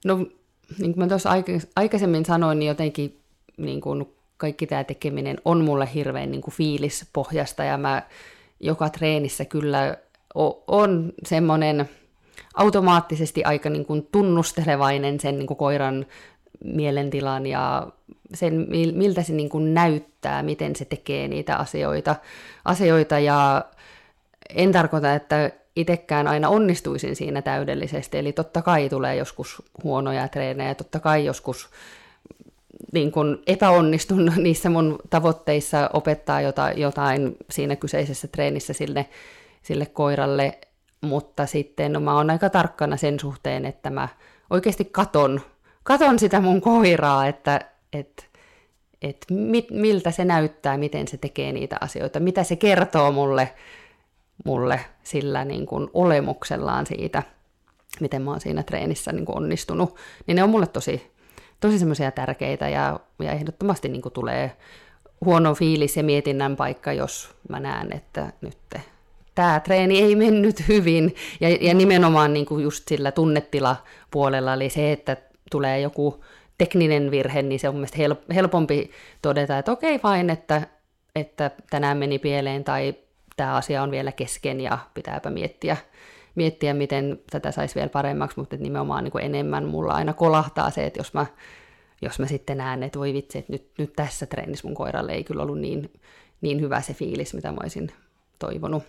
[0.05, 0.16] No,
[0.79, 1.31] niin kuin mä tuossa
[1.76, 3.20] aikaisemmin sanoin, niin jotenkin
[3.57, 8.03] niin kuin kaikki tämä tekeminen on mulle hirveän niin kuin fiilispohjasta ja mä
[8.61, 9.96] joka treenissä kyllä
[10.66, 11.88] on semmoinen
[12.55, 16.07] automaattisesti aika niin kuin tunnustelevainen sen niin kuin koiran
[16.64, 17.87] mielentilan ja
[18.35, 22.16] sen, miltä se niin kuin näyttää, miten se tekee niitä asioita,
[22.64, 23.18] asioita.
[23.18, 23.64] Ja
[24.55, 30.75] en tarkoita, että itsekään aina onnistuisin siinä täydellisesti, eli totta kai tulee joskus huonoja treenejä,
[30.75, 31.68] totta kai joskus
[32.92, 36.40] niin kun epäonnistun niissä mun tavoitteissa opettaa
[36.76, 39.09] jotain siinä kyseisessä treenissä sille,
[39.62, 40.59] sille koiralle,
[41.00, 44.09] mutta sitten no, mä oon aika tarkkana sen suhteen, että mä
[44.50, 45.40] oikeasti katon,
[45.83, 47.61] katon sitä mun koiraa, että
[47.92, 48.29] et,
[49.03, 53.55] et mit, miltä se näyttää, miten se tekee niitä asioita, mitä se kertoo mulle,
[54.44, 57.22] mulle sillä niin kuin olemuksellaan siitä,
[58.00, 61.11] miten mä oon siinä treenissä niin onnistunut, niin ne on mulle tosi,
[61.61, 64.57] tosi semmoisia tärkeitä ja, ja ehdottomasti niin kuin tulee
[65.25, 68.59] huono fiilis ja mietinnän paikka, jos mä näen, että nyt
[69.35, 71.14] tämä treeni ei mennyt hyvin.
[71.40, 75.16] Ja, ja nimenomaan niin kuin just sillä tunnetilapuolella, eli se, että
[75.51, 76.25] tulee joku
[76.59, 78.90] tekninen virhe, niin se on mielestäni helpompi
[79.23, 80.62] todeta, että okei vain, että,
[81.14, 82.94] että tänään meni pieleen tai
[83.37, 85.77] tämä asia on vielä kesken ja pitääpä miettiä,
[86.35, 90.87] miettiä miten tätä saisi vielä paremmaksi, mutta nimenomaan niin kuin enemmän mulla aina kolahtaa se,
[90.87, 91.27] että jos mä,
[92.03, 95.25] jos mä sitten näen, että voi vitsi, että nyt, nyt tässä treenissä mun koiralle ei
[95.25, 95.90] kyllä ollut niin,
[96.40, 97.93] niin hyvä se fiilis, mitä mä olisin
[98.38, 98.83] toivonut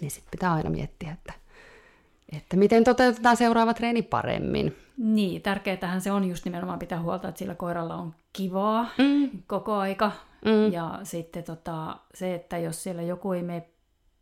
[0.00, 1.32] niin sitten pitää aina miettiä, että,
[2.36, 4.76] että miten toteutetaan seuraava treeni paremmin.
[4.96, 9.30] Niin, tärkeätähän se on just nimenomaan pitää huolta, että sillä koiralla on kivaa mm.
[9.46, 10.12] koko aika.
[10.44, 10.72] Mm.
[10.72, 13.68] Ja sitten tota, se, että jos siellä joku ei mene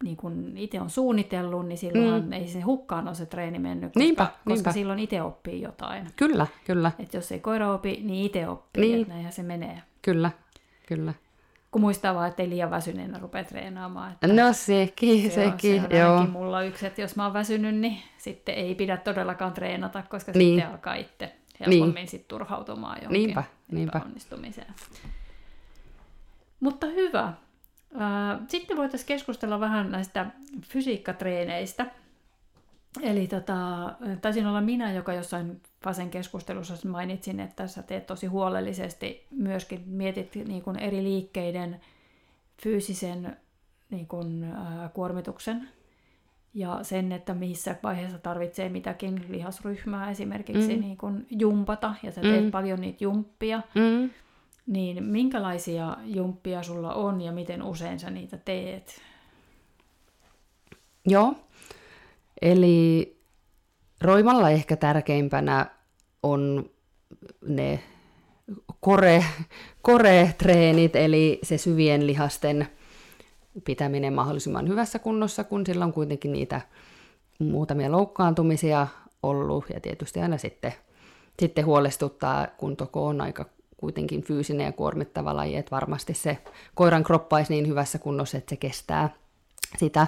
[0.03, 2.33] niin kuin itse on suunnitellut, niin silloin mm.
[2.33, 4.73] ei se hukkaan ole se treeni mennyt, koska, niinpä, koska niinpä.
[4.73, 6.07] silloin itse oppii jotain.
[6.17, 6.93] Kyllä, kyllä.
[6.99, 9.01] Et jos ei koira opi, niin itse oppii, niin.
[9.01, 9.83] että näinhän se menee.
[10.03, 10.31] Kyllä,
[10.87, 11.15] kyllä.
[11.71, 14.13] Kun muistaa vaan, ettei liian väsyneenä rupea treenaamaan.
[14.13, 16.27] Että no sekin, se sekin, on, se on joo.
[16.27, 20.55] mulla yksi, että jos mä oon väsynyt, niin sitten ei pidä todellakaan treenata, koska niin.
[20.55, 22.09] sitten alkaa itse helpommin niin.
[22.09, 24.01] sit turhautumaan johonkin niinpä, niinpä.
[24.05, 24.75] onnistumiseen.
[26.61, 27.33] Mutta hyvä.
[28.49, 30.27] Sitten voitaisiin keskustella vähän näistä
[30.63, 31.87] fysiikkatreeneistä.
[33.03, 33.57] Eli tota,
[34.21, 40.35] taisin olla minä, joka jossain Fasen keskustelussa mainitsin, että sä teet tosi huolellisesti myöskin, mietit
[40.35, 41.81] niin kuin eri liikkeiden
[42.63, 43.37] fyysisen
[43.91, 45.69] niin kuin, äh, kuormituksen
[46.55, 50.81] ja sen, että missä vaiheessa tarvitsee mitäkin lihasryhmää esimerkiksi mm.
[50.81, 52.51] niin kuin jumpata, ja sä teet mm.
[52.51, 54.11] paljon niitä jumppia, mm.
[54.67, 59.01] Niin minkälaisia jumppia sulla on ja miten usein sä niitä teet?
[61.07, 61.35] Joo,
[62.43, 63.17] eli
[64.01, 65.67] Roimalla ehkä tärkeimpänä
[66.23, 66.71] on
[67.47, 67.83] ne
[68.81, 69.25] kore,
[69.83, 72.69] kore-treenit, eli se syvien lihasten
[73.65, 76.61] pitäminen mahdollisimman hyvässä kunnossa, kun sillä on kuitenkin niitä
[77.39, 78.87] muutamia loukkaantumisia
[79.23, 80.73] ollut, ja tietysti aina sitten,
[81.41, 83.47] sitten huolestuttaa, kun toko on aika
[83.83, 86.39] kuitenkin fyysinen ja kuormittava laji, että varmasti se
[86.75, 89.11] koiran kroppa olisi niin hyvässä kunnossa, että se kestää
[89.79, 90.07] sitä,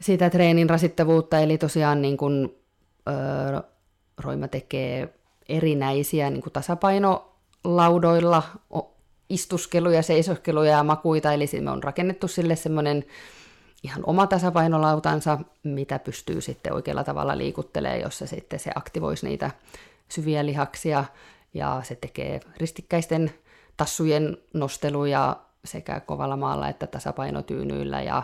[0.00, 2.54] sitä treenin rasittavuutta, eli tosiaan niin kuin
[3.08, 3.60] öö,
[4.18, 5.14] Roima tekee
[5.48, 8.42] erinäisiä niin kuin tasapainolaudoilla
[9.28, 13.04] istuskeluja, seisoskeluja ja makuita, eli me on rakennettu sille semmoinen
[13.82, 19.50] ihan oma tasapainolautansa, mitä pystyy sitten oikealla tavalla liikuttelemaan, jossa sitten se aktivoisi niitä
[20.08, 21.04] syviä lihaksia,
[21.54, 23.30] ja se tekee ristikkäisten
[23.76, 28.22] tassujen nosteluja sekä kovalla maalla että tasapainotyynyillä, ja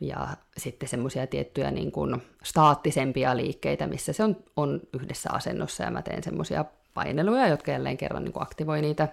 [0.00, 5.90] ja sitten semmoisia tiettyjä niin kuin staattisempia liikkeitä, missä se on, on yhdessä asennossa ja
[5.90, 9.08] mä teen semmoisia paineluja, jotka jälleen kerran niin kuin aktivoi niitä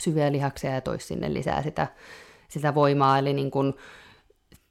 [0.00, 1.86] syviä lihaksia ja tois sinne lisää sitä,
[2.48, 3.18] sitä voimaa.
[3.18, 3.74] Eli niin kuin,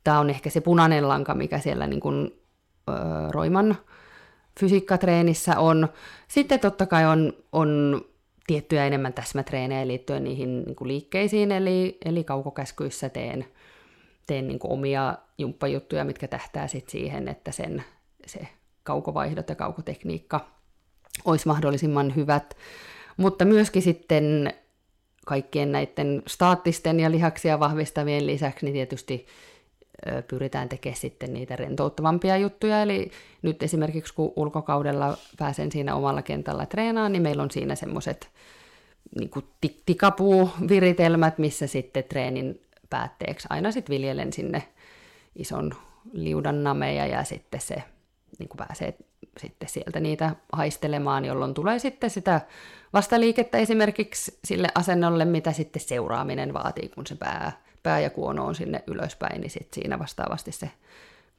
[0.04, 2.42] tämä on ehkä se punainen lanka, mikä siellä niin kuin,
[2.90, 2.94] ö,
[3.32, 3.78] Roiman
[4.60, 5.88] fysiikkatreenissä on.
[6.28, 8.02] Sitten totta kai on, on
[8.48, 13.46] tiettyjä enemmän täsmätreenejä liittyen niihin niin kuin liikkeisiin, eli, eli kaukokäskyissä teen–
[14.30, 17.84] teen niin kuin omia jumppajuttuja, mitkä tähtää sit siihen, että sen,
[18.26, 18.48] se
[18.84, 20.48] kaukovaihdot ja kaukotekniikka
[21.26, 22.58] olisi mahdollisimman hyvät.
[23.18, 24.54] Mutta myöskin sitten
[25.26, 29.26] kaikkien näiden staattisten ja lihaksia vahvistavien lisäksi, niin tietysti
[30.28, 32.82] pyritään tekemään sitten niitä rentouttavampia juttuja.
[32.82, 38.30] Eli nyt esimerkiksi kun ulkokaudella pääsen siinä omalla kentällä treenaan, niin meillä on siinä semmoiset
[39.20, 39.32] niin
[39.86, 44.64] tikapuu-viritelmät, missä sitten treenin päätteeksi aina sitten viljelen sinne
[45.36, 45.72] ison
[46.12, 47.84] liudan nameja ja sitten se
[48.40, 48.98] niin pääsee
[49.38, 52.42] sitten sieltä niitä haistelemaan, jolloin tulee sitten sitä
[52.94, 57.52] vastaliikettä esimerkiksi sille asennolle, mitä sitten seuraaminen vaatii, kun se pää,
[57.84, 60.72] pää ja kuono on sinne ylöspäin, niin sitten siinä vastaavasti se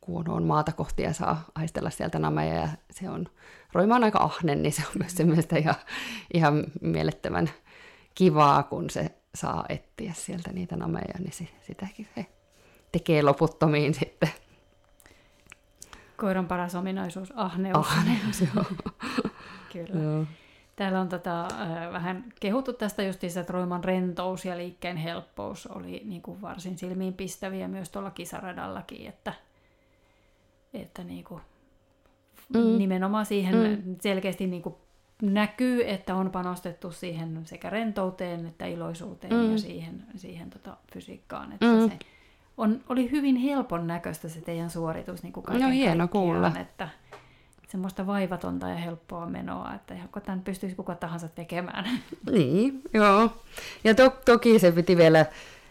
[0.01, 3.26] kuono on maata kohti ja saa haistella sieltä nameja ja se on,
[3.72, 5.74] Roima on aika ahnen, niin se on myös semmoista ihan,
[6.34, 7.51] ihan mielettömän
[8.14, 12.26] kivaa, kun se saa etsiä sieltä niitä nameja, niin se, sitäkin se
[12.93, 14.30] tekee loputtomiin sitten.
[16.16, 17.86] Koiran paras ominaisuus, ahneus.
[17.86, 18.64] Ahneus, joo.
[19.72, 20.03] Kyllä.
[20.03, 20.26] Joo.
[20.81, 26.03] Täällä on tota, äh, vähän kehuttu tästä justiinsa, että Roiman rentous ja liikkeen helppous oli
[26.05, 29.33] niin kuin varsin silmiinpistäviä myös tuolla kisaradallakin, että,
[30.74, 31.41] että niin kuin,
[32.55, 32.78] mm.
[32.78, 33.97] nimenomaan siihen mm.
[34.01, 34.74] selkeästi niin kuin
[35.22, 39.53] näkyy, että on panostettu siihen sekä rentouteen että iloisuuteen mm.
[39.53, 41.91] ja siihen, siihen tota fysiikkaan, että mm.
[41.91, 41.99] se
[42.57, 46.53] on, oli hyvin helpon näköistä se teidän suoritus niin kuin No hieno kuulla.
[46.61, 46.89] Että
[47.70, 51.84] semmoista vaivatonta ja helppoa menoa, että joko tämän pystyisi kuka tahansa tekemään.
[52.32, 53.30] Niin, joo.
[53.84, 55.26] Ja to, toki se piti vielä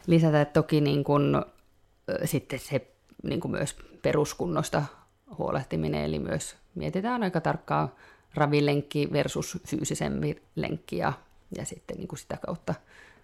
[0.08, 1.46] lisätä, että toki niin kun,
[2.26, 2.88] sitten se
[3.24, 4.84] niin kuin myös peruskunnosta
[5.38, 7.92] huolehtiminen, eli myös mietitään aika tarkkaan
[8.34, 11.14] ravilenkki versus fyysisempi lenkki ja,
[11.58, 12.74] ja sitten niin kuin sitä kautta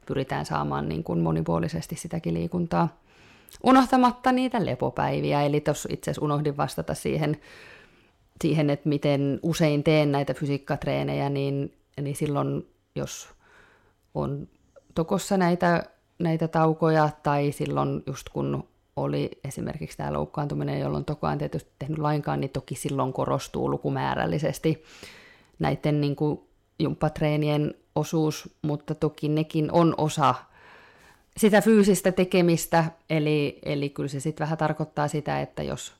[0.05, 2.97] pyritään saamaan niin kuin monipuolisesti sitäkin liikuntaa
[3.63, 5.41] unohtamatta niitä lepopäiviä.
[5.41, 7.37] Eli tuossa itse asiassa unohdin vastata siihen,
[8.41, 13.29] siihen, että miten usein teen näitä fysiikkatreenejä, niin, niin silloin jos
[14.13, 14.47] on
[14.95, 15.83] tokossa näitä,
[16.19, 22.41] näitä taukoja tai silloin just kun oli esimerkiksi tämä loukkaantuminen, jolloin tokaan tietysti tehnyt lainkaan,
[22.41, 24.83] niin toki silloin korostuu lukumäärällisesti
[25.59, 26.39] näiden niin kuin
[26.79, 30.35] jumppatreenien osuus, mutta toki nekin on osa
[31.37, 35.93] sitä fyysistä tekemistä, eli, eli kyllä se sitten vähän tarkoittaa sitä, että jos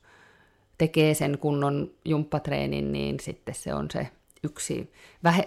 [0.78, 4.08] tekee sen kunnon jumppatreenin, niin sitten se on se
[4.44, 4.94] yksi,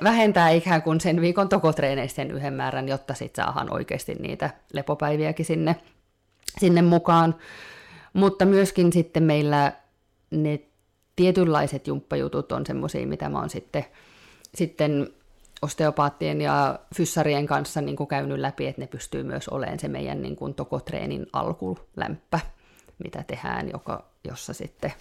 [0.05, 5.47] vähentää ikään kuin sen viikon tokotreeneistä sen yhden määrän, jotta sitten saahan oikeasti niitä lepopäiviäkin
[5.47, 5.77] sinne,
[6.59, 7.35] sinne mukaan.
[8.13, 9.73] Mutta myöskin sitten meillä
[10.31, 10.61] ne
[11.17, 13.85] tietynlaiset jumppajutut on semmoisia, mitä mä oon sitten,
[14.55, 15.09] sitten
[15.63, 20.23] osteopaattien ja fyssarien kanssa niin kuin käynyt läpi, että ne pystyy myös olemaan se meidän
[20.23, 22.41] niin kuin tokotreenin alkulämpä,
[23.05, 24.93] mitä tehdään, joka, jossa sitten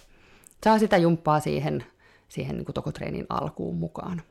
[0.64, 1.84] saa sitä jumppaa siihen,
[2.28, 4.22] siihen niin kuin tokotreenin alkuun mukaan.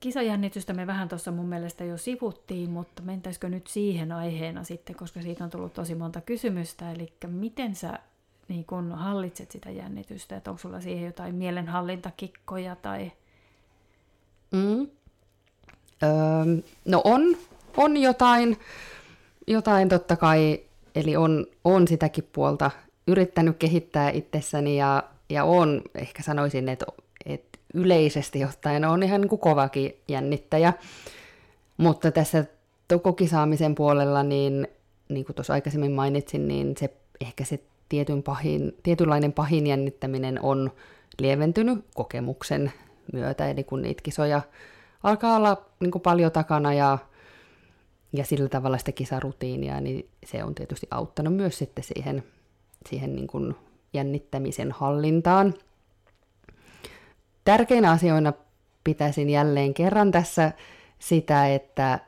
[0.00, 5.22] Kisajännitystä me vähän tuossa mun mielestä jo sivuttiin, mutta mentäisikö nyt siihen aiheena sitten, koska
[5.22, 7.98] siitä on tullut tosi monta kysymystä, eli miten sä
[8.48, 13.12] niin kun hallitset sitä jännitystä, että onko sulla siihen jotain mielenhallintakikkoja tai
[14.54, 14.88] Mm.
[16.02, 16.10] Öö,
[16.84, 17.36] no on,
[17.76, 18.58] on jotain,
[19.46, 20.60] jotain totta kai,
[20.94, 22.70] eli on, on sitäkin puolta
[23.06, 26.86] yrittänyt kehittää itsessäni ja, ja on, ehkä sanoisin, että,
[27.26, 30.72] että yleisesti ottaen on ihan niin kovakin jännittäjä.
[31.76, 32.44] Mutta tässä
[32.88, 34.68] tokokisaamisen puolella, niin,
[35.08, 36.90] niin kuin tuossa aikaisemmin mainitsin, niin se
[37.20, 40.70] ehkä se tietyn pahin, tietynlainen pahin jännittäminen on
[41.20, 42.72] lieventynyt kokemuksen
[43.12, 44.42] myötä, eli kun niitä kisoja
[45.02, 46.98] alkaa olla niin kuin paljon takana ja,
[48.12, 52.24] ja sillä tavalla sitä kisarutiinia, niin se on tietysti auttanut myös sitten siihen,
[52.88, 53.54] siihen niin kuin
[53.92, 55.54] jännittämisen hallintaan.
[57.44, 58.32] Tärkeinä asioina
[58.84, 60.52] pitäisin jälleen kerran tässä
[60.98, 61.98] sitä, että,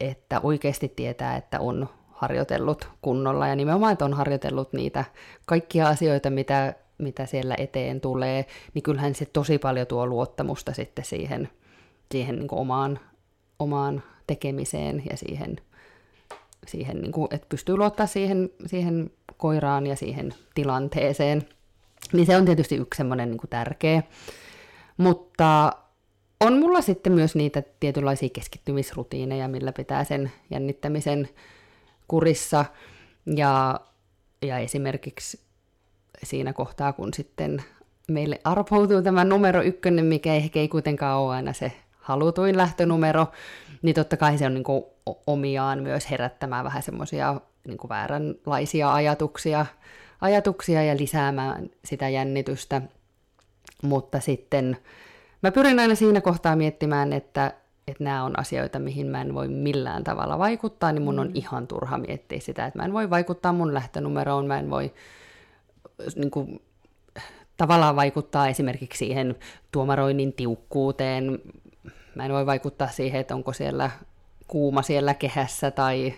[0.00, 5.04] että oikeasti tietää, että on harjoitellut kunnolla ja nimenomaan, että on harjoitellut niitä
[5.46, 11.04] kaikkia asioita, mitä mitä siellä eteen tulee, niin kyllähän se tosi paljon tuo luottamusta sitten
[11.04, 11.48] siihen,
[12.12, 13.00] siihen niin omaan,
[13.58, 15.56] omaan tekemiseen ja siihen,
[16.66, 21.48] siihen niin kuin, että pystyy luottaa siihen, siihen koiraan ja siihen tilanteeseen.
[22.12, 24.02] Niin se on tietysti yksi semmoinen niin tärkeä.
[24.96, 25.72] Mutta
[26.40, 31.28] on mulla sitten myös niitä tietynlaisia keskittymisrutiineja, millä pitää sen jännittämisen
[32.08, 32.64] kurissa.
[33.36, 33.80] Ja,
[34.42, 35.40] ja esimerkiksi
[36.22, 37.62] siinä kohtaa, kun sitten
[38.08, 41.72] meille arpoutuu tämä numero ykkönen, mikä ehkä ei kuitenkaan ole aina se
[42.06, 43.26] halutuin lähtönumero,
[43.82, 44.84] niin totta kai se on niin kuin
[45.26, 49.66] omiaan myös herättämään vähän semmoisia niin vääränlaisia ajatuksia,
[50.20, 52.82] ajatuksia ja lisäämään sitä jännitystä.
[53.82, 54.76] Mutta sitten
[55.42, 57.52] mä pyrin aina siinä kohtaa miettimään, että,
[57.88, 61.20] että nämä on asioita, mihin mä en voi millään tavalla vaikuttaa, niin mun mm.
[61.20, 64.94] on ihan turha miettiä sitä, että mä en voi vaikuttaa mun lähtönumeroon, mä en voi
[66.16, 66.62] niin kuin,
[67.56, 69.36] tavallaan vaikuttaa esimerkiksi siihen
[69.72, 71.40] tuomaroinnin tiukkuuteen,
[72.16, 73.90] mä en voi vaikuttaa siihen, että onko siellä
[74.48, 76.14] kuuma siellä kehässä tai,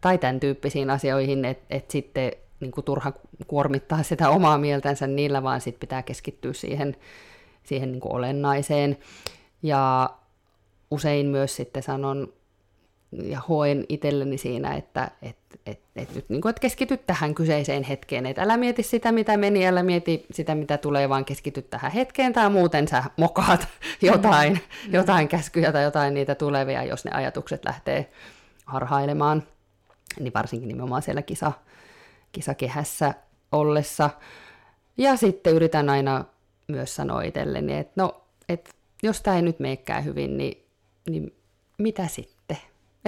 [0.00, 3.12] tai tämän tyyppisiin asioihin, että et sitten niin kuin turha
[3.46, 6.96] kuormittaa sitä omaa mieltänsä niillä, vaan sitten pitää keskittyä siihen,
[7.64, 8.98] siihen niin kuin olennaiseen.
[9.62, 10.10] Ja
[10.90, 12.32] usein myös sitten sanon
[13.12, 15.36] ja hoen itselleni siinä, että et,
[15.66, 19.36] et, et nyt niin kuin, että keskity tähän kyseiseen hetkeen, että älä mieti sitä, mitä
[19.36, 23.68] meni, älä mieti sitä, mitä tulee, vaan keskity tähän hetkeen, tai muuten sä mokaat
[24.02, 24.92] jotain, mm.
[24.92, 28.10] jotain käskyjä tai jotain niitä tulevia, jos ne ajatukset lähtee
[28.64, 29.42] harhailemaan,
[30.20, 31.52] niin varsinkin nimenomaan siellä kisa,
[32.32, 33.14] kisakehässä
[33.52, 34.10] ollessa.
[34.96, 36.24] Ja sitten yritän aina
[36.68, 38.70] myös sanoa itselleni, että no, että
[39.02, 40.64] jos tämä ei nyt meekään hyvin, niin,
[41.10, 41.34] niin
[41.78, 42.37] mitä sitten?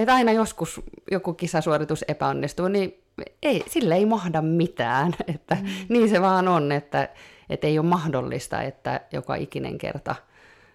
[0.01, 0.81] Että aina joskus
[1.11, 3.03] joku kisasuoritus epäonnistuu, niin
[3.43, 5.13] ei, sille ei mahda mitään.
[5.35, 5.67] Että mm.
[5.89, 7.09] Niin se vaan on, että,
[7.49, 10.15] että ei ole mahdollista, että joka ikinen kerta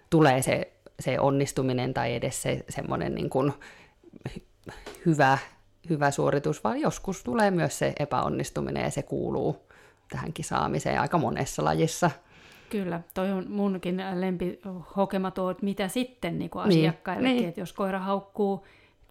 [0.09, 3.53] tulee se, se onnistuminen tai edes se semmoinen niin kuin
[5.05, 5.37] hyvä,
[5.89, 9.67] hyvä suoritus, vaan joskus tulee myös se epäonnistuminen ja se kuuluu
[10.09, 12.11] tähän kisaamiseen aika monessa lajissa.
[12.69, 14.59] Kyllä, toi on munkin lempi
[14.95, 17.49] hokema tuo, että mitä sitten niin kuin niin, niin.
[17.49, 18.65] että jos koira haukkuu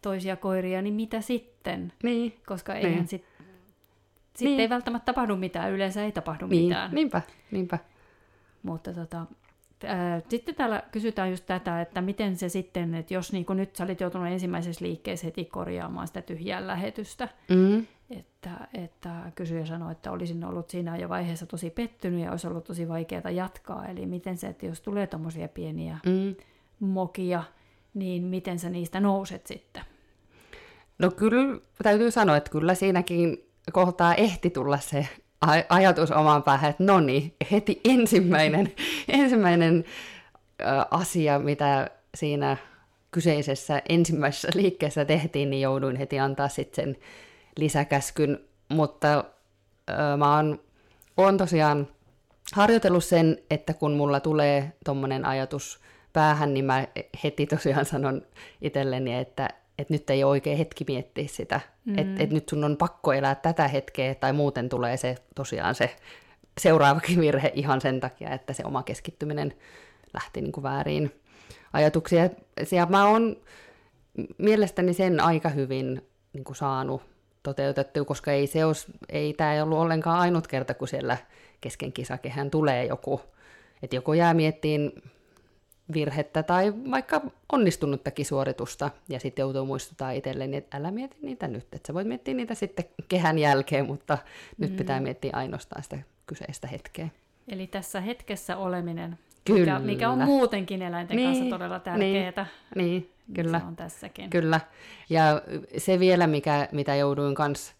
[0.07, 1.92] toisia koiria, niin mitä sitten?
[2.02, 2.36] Niin.
[2.46, 3.09] Koska eihän niin.
[3.09, 3.24] sit,
[4.36, 4.61] sit niin.
[4.61, 6.64] ei välttämättä tapahdu mitään, yleensä ei tapahdu niin.
[6.64, 6.94] mitään.
[6.94, 7.78] Niinpä, niinpä.
[8.62, 9.26] Mutta tota,
[9.84, 13.76] ää, sitten täällä kysytään just tätä, että miten se sitten, että jos niin kuin nyt
[13.76, 17.86] sä olit joutunut ensimmäisessä liikkeessä heti korjaamaan sitä tyhjää lähetystä, mm.
[18.11, 22.64] että, että kysyjä sanoi, että olisin ollut siinä jo vaiheessa tosi pettynyt ja olisi ollut
[22.64, 23.86] tosi vaikeaa jatkaa.
[23.86, 26.34] Eli miten se, että jos tulee tuommoisia pieniä mm.
[26.80, 27.42] mokia,
[27.94, 29.82] niin miten sä niistä nouset sitten?
[30.99, 35.09] No kyllä täytyy sanoa, että kyllä siinäkin kohtaa ehti tulla se
[35.68, 38.72] ajatus omaan päähän, että no niin, heti ensimmäinen,
[39.09, 39.84] ensimmäinen
[40.90, 42.57] asia, mitä siinä
[43.11, 46.97] kyseisessä ensimmäisessä liikkeessä tehtiin, niin jouduin heti antaa sitten sen
[47.57, 48.38] lisäkäskyn,
[48.68, 49.24] mutta
[49.90, 50.61] ö, mä oon,
[51.16, 51.88] oon tosiaan
[52.55, 55.80] harjoitellut sen, että kun mulla tulee tommonen ajatus
[56.12, 56.86] päähän, niin mä
[57.24, 58.22] heti tosiaan sanon
[58.62, 59.49] itselleni, että
[59.79, 61.99] että nyt ei ole oikein hetki miettiä sitä, mm.
[61.99, 65.97] että et nyt sun on pakko elää tätä hetkeä, tai muuten tulee se tosiaan se
[66.61, 69.55] seuraavakin virhe ihan sen takia, että se oma keskittyminen
[70.14, 71.20] lähti niin kuin väärin
[71.72, 72.31] ajatuksia.
[72.70, 73.37] Ja mä oon
[74.39, 76.03] mielestäni sen aika hyvin
[76.33, 77.03] niin kuin saanut
[77.43, 81.16] toteutettua, koska ei, se olisi, ei tämä ollut ollenkaan ainut kerta, kun siellä
[81.61, 83.20] kesken kisakehän tulee joku,
[83.83, 84.93] että joko jää miettiin
[85.93, 87.20] virhettä tai vaikka
[87.53, 92.09] onnistunuttakin suoritusta, ja sitten joutuu muistuttaa itselleni, että älä mieti niitä nyt, että sä voit
[92.09, 94.18] miettiä niitä sitten kehän jälkeen, mutta
[94.59, 94.76] nyt mm.
[94.76, 97.09] pitää miettiä ainoastaan sitä kyseistä hetkeä.
[97.49, 99.78] Eli tässä hetkessä oleminen, Kyllä.
[99.78, 102.47] Mikä, mikä on muutenkin eläinten niin, kanssa todella tärkeää.
[102.74, 103.59] Niin, niin kyllä.
[103.59, 104.30] Se on tässäkin.
[104.30, 104.61] Kyllä.
[105.11, 105.43] Ja
[105.76, 107.74] se vielä, mikä, mitä jouduin kanssa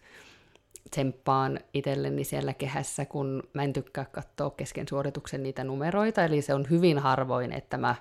[0.91, 6.53] tsemppaan itselleni siellä kehässä, kun mä en tykkää katsoa kesken suorituksen niitä numeroita, eli se
[6.53, 7.95] on hyvin harvoin, että mä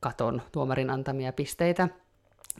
[0.00, 1.88] katon tuomarin antamia pisteitä,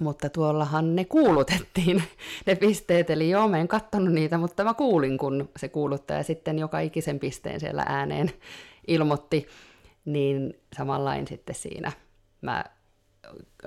[0.00, 2.02] mutta tuollahan ne kuulutettiin,
[2.46, 6.58] ne pisteet, eli joo, mä en katsonut niitä, mutta mä kuulin, kun se kuuluttaja sitten
[6.58, 8.30] joka ikisen pisteen siellä ääneen
[8.86, 9.46] ilmoitti,
[10.04, 11.92] niin samanlain sitten siinä.
[12.40, 12.64] Mä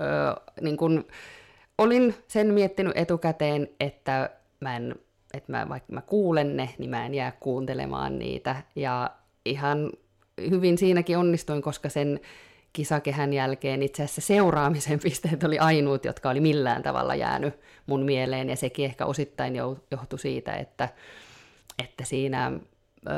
[0.00, 1.04] öö, niin kun
[1.78, 4.30] olin sen miettinyt etukäteen, että
[4.60, 4.94] mä en
[5.34, 8.56] että mä, vaikka mä kuulen ne, niin mä en jää kuuntelemaan niitä.
[8.76, 9.10] Ja
[9.44, 9.90] ihan
[10.50, 12.20] hyvin siinäkin onnistuin, koska sen
[12.72, 17.54] kisakehän jälkeen itse asiassa seuraamisen pisteet oli ainuut, jotka oli millään tavalla jäänyt
[17.86, 19.56] mun mieleen, ja sekin ehkä osittain
[19.90, 20.88] johtui siitä, että,
[21.84, 22.52] että siinä
[23.06, 23.10] ö,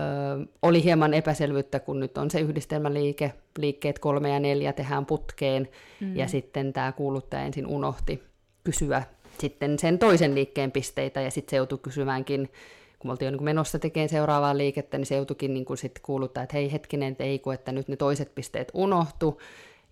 [0.62, 5.68] oli hieman epäselvyyttä, kun nyt on se yhdistelmäliike, liikkeet kolme ja neljä tehdään putkeen,
[6.00, 6.16] mm.
[6.16, 8.22] ja sitten tämä kuuluttaja ensin unohti
[8.64, 9.02] kysyä
[9.40, 12.50] sitten sen toisen liikkeen pisteitä ja sitten se joutui kysymäänkin,
[12.98, 16.02] kun me oltiin jo niin menossa tekemään seuraavaa liikettä, niin se joutuikin niin kuin sitten
[16.02, 19.40] kuuluttaa, että hei hetkinen, että ei kun, että nyt ne toiset pisteet unohtu,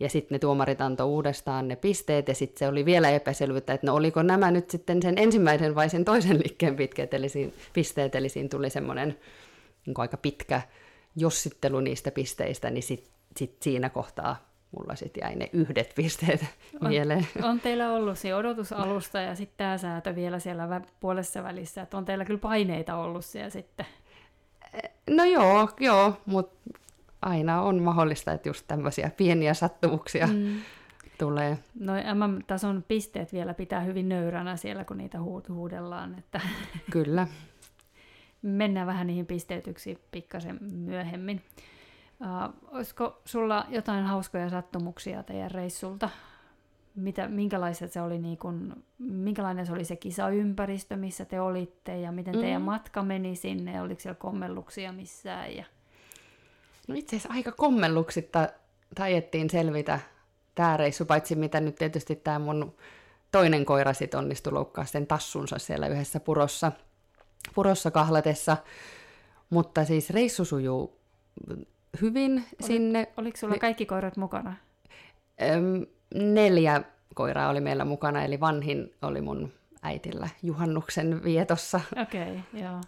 [0.01, 3.87] ja sitten ne tuomarit antoi uudestaan ne pisteet, ja sitten se oli vielä epäselvyyttä, että
[3.87, 8.15] no oliko nämä nyt sitten sen ensimmäisen vai sen toisen liikkeen pitkeet, eli siinä, pisteet,
[8.15, 9.19] eli siinä tuli semmoinen
[9.87, 10.63] niin aika pitkä
[11.17, 16.45] jossittelu niistä pisteistä, niin sitten sit siinä kohtaa mulla sitten jäi ne yhdet pisteet
[16.81, 17.27] on, mieleen.
[17.43, 22.05] On teillä ollut se odotusalusta ja sitten tämä säätö vielä siellä puolessa välissä, että on
[22.05, 23.87] teillä kyllä paineita ollut siellä sitten.
[25.11, 26.71] No joo, joo, mutta
[27.23, 30.61] aina on mahdollista, että just tämmöisiä pieniä sattumuksia mm.
[31.19, 31.59] tulee.
[31.81, 35.19] No MM-tason pisteet vielä pitää hyvin nöyränä siellä, kun niitä
[35.49, 36.19] huudellaan.
[36.19, 36.41] Että
[36.91, 37.27] Kyllä.
[38.43, 41.43] Mennään vähän niihin pisteytyksiin pikkasen myöhemmin.
[42.21, 46.09] Uh, olisiko sulla jotain hauskoja sattumuksia teidän reissulta?
[46.95, 52.13] Mitä, minkälaiset se oli, niin kun, minkälainen se oli se kisaympäristö, missä te olitte ja
[52.13, 52.67] miten teidän mm.
[52.67, 53.83] matka meni sinne?
[53.83, 55.57] Oliko siellä kommelluksia missään?
[55.57, 55.65] Ja...
[56.89, 58.49] No itse asiassa aika kommelluksitta
[58.95, 60.01] tajettiin selvitä
[60.55, 62.75] tämä reissu, paitsi mitä nyt tietysti tämä mun
[63.33, 66.73] toinen koira sit onnistui loukkaa sen tassunsa siellä yhdessä purossa,
[67.55, 68.57] purossa kahlatessa.
[69.51, 70.99] Mutta siis reissu sujuu
[72.01, 73.09] hyvin Oli, sinne.
[73.17, 74.55] Oliko sulla kaikki koirat mukana?
[75.43, 76.83] Öm, neljä
[77.15, 81.81] koiraa oli meillä mukana, eli vanhin oli mun äitillä juhannuksen vietossa.
[82.03, 82.81] Okei, okay, joo.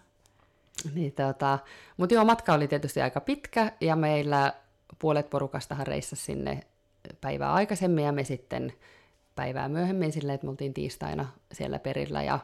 [0.93, 1.59] Niin, tota,
[1.97, 4.53] mutta joo, matka oli tietysti aika pitkä, ja meillä
[4.99, 6.61] puolet porukastahan reissasi sinne
[7.21, 8.73] päivää aikaisemmin, ja me sitten
[9.35, 12.23] päivää myöhemmin silleen, että me oltiin tiistaina siellä perillä.
[12.23, 12.39] Ja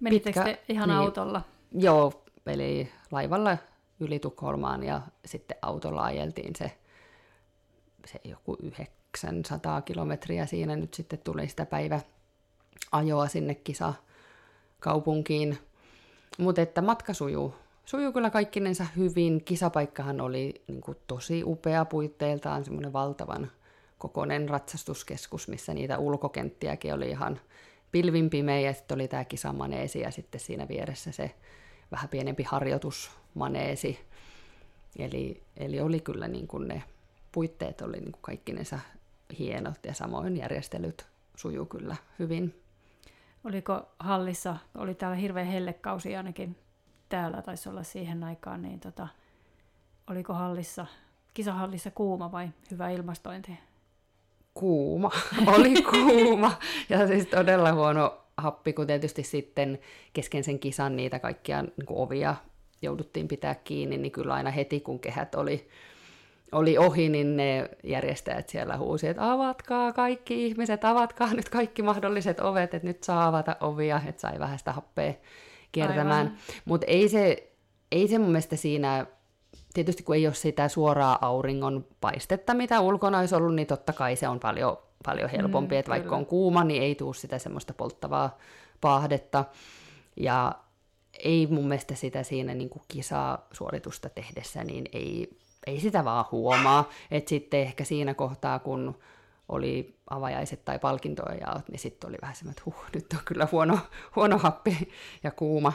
[0.00, 1.42] Menittekö pitkä, te ihan niin, autolla?
[1.72, 3.56] Joo, eli laivalla
[4.00, 6.72] yli Tukholmaan ja sitten autolla ajeltiin se,
[8.06, 12.00] se joku 900 kilometriä siinä nyt sitten tuli sitä päivä
[12.92, 13.94] ajoa sinne kisa
[14.80, 15.58] kaupunkiin.
[16.38, 19.44] Mutta että matka sujuu, sujuu kyllä kaikkinensa hyvin.
[19.44, 23.50] Kisapaikkahan oli niin kuin, tosi upea puitteiltaan, semmoinen valtavan
[23.98, 27.40] kokoinen ratsastuskeskus, missä niitä ulkokenttiäkin oli ihan
[27.92, 31.34] pilvin pimeä ja sitten oli tämä kisamaneesi ja sitten siinä vieressä se
[31.90, 32.42] vähän pienempi
[33.34, 33.98] harjoitusmaneesi.
[34.98, 36.82] Eli, eli oli kyllä niin kuin ne
[37.32, 38.78] puitteet oli niin kuin kaikkinensa
[39.38, 41.06] hienot ja samoin järjestelyt
[41.36, 42.54] sujuu kyllä hyvin.
[43.44, 46.56] Oliko hallissa, oli täällä hirveä hellekausi ainakin
[47.08, 49.08] täällä taisi olla siihen aikaan, niin tota,
[50.10, 50.86] oliko hallissa,
[51.34, 53.58] kisahallissa kuuma vai hyvä ilmastointi?
[54.54, 55.10] Kuuma,
[55.56, 56.52] oli kuuma
[56.88, 59.78] ja siis todella huono happi, kun tietysti sitten
[60.12, 62.36] kesken sen kisan niitä kaikkia niin ovia
[62.82, 65.68] jouduttiin pitää kiinni, niin kyllä aina heti kun kehät oli,
[66.52, 72.40] oli ohi, niin ne järjestäjät siellä huusi, että avatkaa kaikki ihmiset, avatkaa nyt kaikki mahdolliset
[72.40, 75.14] ovet, että nyt saa avata ovia, että sai vähän sitä happea
[75.72, 76.38] kiertämään.
[76.64, 77.52] Mutta ei se,
[77.92, 79.06] ei se mun mielestä siinä,
[79.74, 84.16] tietysti kun ei ole sitä suoraa auringon paistetta, mitä ulkona olisi ollut, niin totta kai
[84.16, 87.74] se on paljon paljon helpompi, mm, että vaikka on kuuma, niin ei tule sitä semmoista
[87.74, 88.38] polttavaa
[88.80, 89.44] paahdetta.
[90.16, 90.52] Ja
[91.24, 96.24] ei mun mielestä sitä siinä niin kuin kisaa suoritusta tehdessä, niin ei, ei sitä vaan
[96.32, 96.88] huomaa.
[97.10, 98.98] Että sitten ehkä siinä kohtaa, kun
[99.48, 103.78] oli avajaiset tai palkintoja niin sitten oli vähän semmoinen, että huh, nyt on kyllä huono,
[104.16, 104.92] huono happi
[105.22, 105.72] ja kuuma.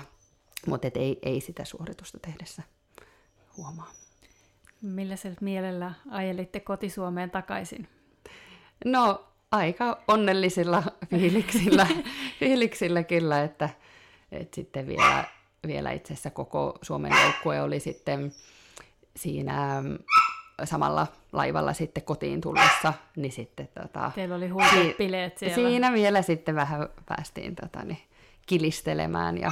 [0.68, 2.64] Mutta ei, ei sitä suoritusta tehdessä
[3.58, 3.92] huomaa.
[4.82, 7.88] Millä sä mielellä ajelitte kotisuomeen takaisin?
[8.86, 11.88] No aika onnellisilla fiiliksillä,
[12.40, 13.70] fiiliksillä kyllä, että,
[14.32, 15.26] että sitten vielä,
[15.68, 18.32] vielä itse asiassa koko Suomen joukkue oli sitten
[19.16, 19.98] siinä mm,
[20.64, 25.56] samalla laivalla sitten kotiin tullessa, niin sitten tota, Teillä oli huikeat siellä.
[25.56, 28.02] Siinä vielä sitten vähän päästiin tota, niin,
[28.46, 29.52] kilistelemään ja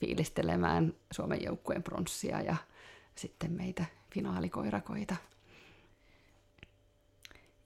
[0.00, 2.56] fiilistelemään Suomen joukkueen pronssia ja
[3.14, 3.84] sitten meitä
[4.14, 5.16] finaalikoirakoita.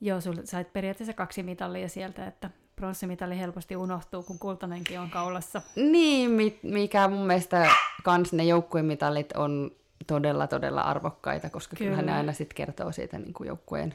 [0.01, 5.62] Joo, sulla sait periaatteessa kaksi mitallia sieltä, että pronssimitali helposti unohtuu, kun kultainenkin on kaulassa.
[5.76, 7.70] Niin, mikä mun mielestä
[8.02, 9.70] kans ne joukkuemitalit on
[10.06, 11.88] todella, todella arvokkaita, koska Kyllä.
[11.88, 13.94] kyllähän ne aina sitten kertoo siitä niin kuin joukkueen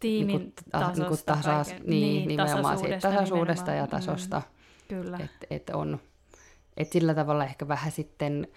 [0.00, 3.76] tiimin niin kuin, tasosta, niin kuin tasas, niin, niin, nimenomaan siitä tasaisuudesta nimenomaan.
[3.76, 4.36] ja tasosta.
[4.36, 5.18] Mm, kyllä.
[5.18, 6.00] Et, et on,
[6.76, 8.48] et sillä tavalla ehkä vähän sitten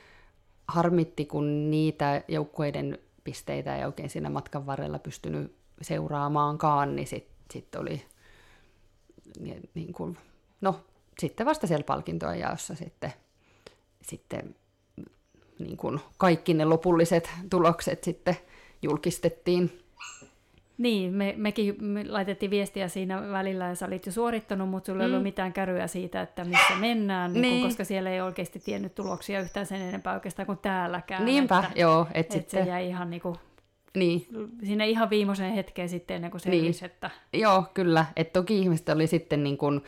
[0.67, 7.75] harmitti, kun niitä joukkueiden pisteitä ei oikein siinä matkan varrella pystynyt seuraamaankaan, niin sitten sit
[7.75, 8.05] oli
[9.39, 10.17] niin, kuin,
[10.61, 10.79] no
[11.19, 13.13] sitten vasta siellä palkintojen jaossa sitten,
[14.01, 14.55] sitten
[15.59, 18.37] niin kuin kaikki ne lopulliset tulokset sitten
[18.81, 19.79] julkistettiin.
[20.77, 24.99] Niin, me, mekin me laitettiin viestiä siinä välillä ja sä olit jo suorittanut, mutta sulla
[24.99, 25.01] mm.
[25.01, 25.23] ei ollut mm.
[25.23, 27.41] mitään käryä siitä, että missä mennään, niin.
[27.41, 31.25] Niin kun, koska siellä ei oikeasti tiennyt tuloksia yhtään sen enempää oikeastaan kuin täälläkään.
[31.25, 32.07] Niinpä, että, joo.
[32.13, 32.63] Et, et sitten...
[32.63, 33.35] se jäi ihan niin kuin
[33.95, 34.27] niin.
[34.63, 36.91] Sinne ihan viimeiseen hetkeen sitten ennen kuin selvisi, niin.
[36.91, 37.09] että...
[37.33, 38.05] Joo, kyllä.
[38.15, 39.83] Et toki ihmiset oli sitten niin kuin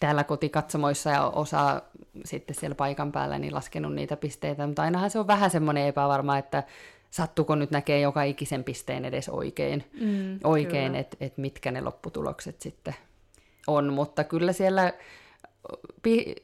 [0.00, 1.82] täällä kotikatsomoissa ja osa
[2.24, 6.38] sitten siellä paikan päällä niin laskenut niitä pisteitä, mutta ainahan se on vähän semmoinen epävarma,
[6.38, 6.62] että
[7.10, 12.60] sattuko nyt näkee joka ikisen pisteen edes oikein, mm, oikein että et mitkä ne lopputulokset
[12.62, 12.94] sitten
[13.66, 14.92] on, mutta kyllä siellä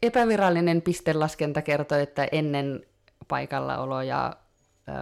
[0.02, 2.86] epävirallinen pistelaskenta kertoi, että ennen
[3.28, 4.36] paikallaolo ja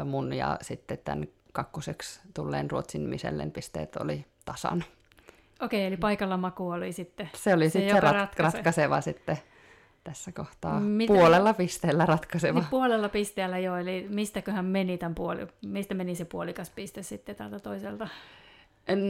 [0.04, 4.84] mun ja sitten tämän kakkoseksi tulleen Ruotsin Michelin pisteet oli tasan.
[5.60, 8.50] Okei, eli paikalla maku oli sitten se, oli se, sitten se rat- ratkaiseva.
[8.56, 9.38] ratkaiseva sitten
[10.04, 10.80] tässä kohtaa.
[10.80, 12.60] Mitä, puolella pisteellä ratkaiseva.
[12.60, 17.36] Niin puolella pisteellä joo, eli mistäköhän meni tämän puoli, mistä meni se puolikas piste sitten
[17.36, 18.08] tältä toiselta?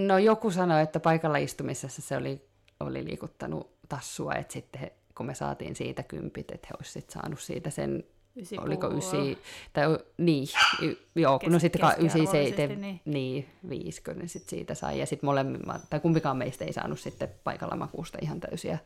[0.07, 2.45] No joku sanoi, että paikalla istumisessa se oli,
[2.81, 7.71] oli liikuttanut tassua, että sitten kun me saatiin siitä kympit, että he olisivat saanut siitä
[7.71, 8.05] sen
[8.39, 9.39] Ysi oliko ysi,
[9.73, 9.85] tai
[10.19, 10.49] niin,
[10.83, 13.01] y, joo, Kes, no sitten ysi, seiten, niin.
[13.05, 17.29] niin, viisikö ne sitten siitä sai, ja sitten molemmat, tai kumpikaan meistä ei saanut sitten
[17.45, 18.79] paikalla makuusta ihan täysiä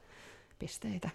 [0.58, 1.10] pisteitä.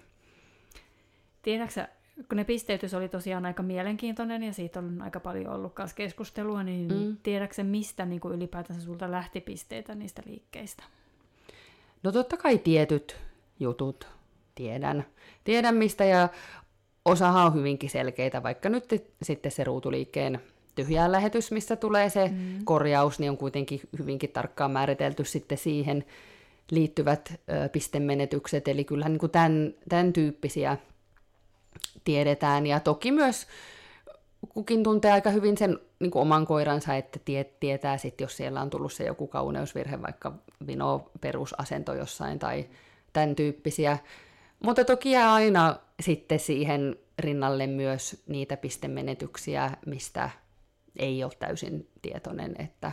[1.41, 1.87] Tiedätkö
[2.29, 6.63] kun ne pisteytys oli tosiaan aika mielenkiintoinen ja siitä on aika paljon ollut myös keskustelua,
[6.63, 7.17] niin mm.
[7.23, 10.83] tiedätkö mistä niin kuin ylipäätänsä sulta lähti pisteitä niistä liikkeistä?
[12.03, 13.17] No totta kai tietyt
[13.59, 14.07] jutut
[14.55, 15.05] tiedän.
[15.43, 16.29] Tiedän mistä ja
[17.07, 18.85] osahan on hyvinkin selkeitä, vaikka nyt
[19.21, 20.39] sitten se ruutuliikkeen
[20.75, 22.65] tyhjään lähetys, missä tulee se mm.
[22.65, 26.05] korjaus, niin on kuitenkin hyvinkin tarkkaan määritelty sitten siihen
[26.71, 30.77] liittyvät ö, pistemenetykset, eli kyllähän niin kuin tämän, tämän tyyppisiä
[32.03, 33.47] tiedetään, ja toki myös
[34.49, 38.61] kukin tuntee aika hyvin sen niin kuin oman koiransa, että tie, tietää sitten, jos siellä
[38.61, 40.33] on tullut se joku kauneusvirhe, vaikka
[40.67, 42.65] vino perusasento jossain tai
[43.13, 43.97] tämän tyyppisiä.
[44.63, 50.29] Mutta toki jää aina sitten siihen rinnalle myös niitä pistemenetyksiä, mistä
[50.95, 52.91] ei ole täysin tietoinen, että,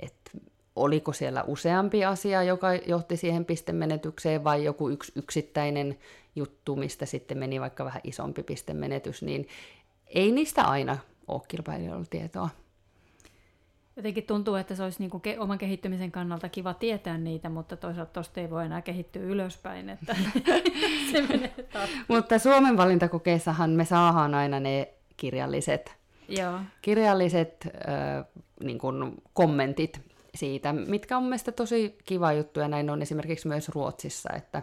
[0.00, 0.30] että
[0.76, 5.98] oliko siellä useampi asia, joka johti siihen pistemenetykseen, vai joku yks, yksittäinen
[6.36, 9.48] juttu, mistä sitten meni vaikka vähän isompi pistemenetys, niin
[10.06, 12.48] ei niistä aina ole kilpailijoilla tietoa.
[13.98, 18.12] Jotenkin tuntuu, että se olisi niin kuin oman kehittymisen kannalta kiva tietää niitä, mutta toisaalta
[18.12, 20.16] tuosta ei voi enää kehittyä ylöspäin, että
[21.12, 21.54] se menee
[22.08, 25.96] Mutta Suomen valintakokeessahan me saadaan aina ne kirjalliset,
[26.28, 26.60] Joo.
[26.82, 28.24] kirjalliset äh,
[28.64, 30.00] niin kuin kommentit
[30.34, 34.62] siitä, mitkä on mielestäni tosi kiva juttu, ja näin on esimerkiksi myös Ruotsissa, että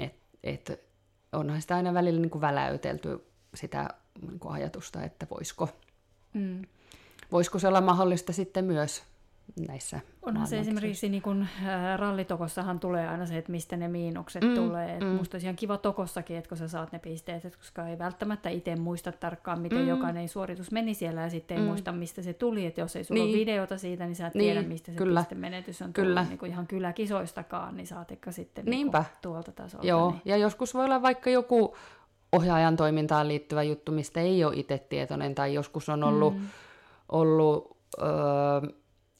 [0.00, 0.14] et,
[0.44, 0.80] et
[1.32, 3.88] onhan sitä aina välillä niin kuin väläytelty sitä
[4.28, 5.68] niin kuin ajatusta, että voisiko
[6.32, 6.62] mm
[7.34, 9.02] voisiko se olla mahdollista sitten myös
[9.68, 14.42] näissä Onhan se esimerkiksi niin kun, ä, rallitokossahan tulee aina se, että mistä ne miinukset
[14.42, 15.00] mm, tulee.
[15.00, 15.06] mm.
[15.06, 18.48] Musta olisi ihan kiva tokossakin, että kun sä saat ne pisteet, että koska ei välttämättä
[18.48, 19.88] itse muista tarkkaan, miten mm.
[19.88, 21.68] jokainen suoritus meni siellä ja sitten ei mm.
[21.68, 22.66] muista, mistä se tuli.
[22.66, 23.34] Että jos ei sulla niin.
[23.34, 25.20] ole videota siitä, niin sä et niin, tiedä, mistä se kyllä.
[25.20, 26.24] pistemenetys on tullut kyllä.
[26.28, 28.90] Niin kuin ihan kyläkisoistakaan, niin saatikka sitten niin
[29.22, 29.86] tuolta tasolta.
[29.86, 30.22] Joo, niin.
[30.24, 31.76] ja joskus voi olla vaikka joku
[32.32, 36.34] ohjaajan toimintaan liittyvä juttu, mistä ei ole itse tietoinen, tai joskus on ollut...
[36.38, 36.46] Mm
[37.08, 38.06] ollut öö,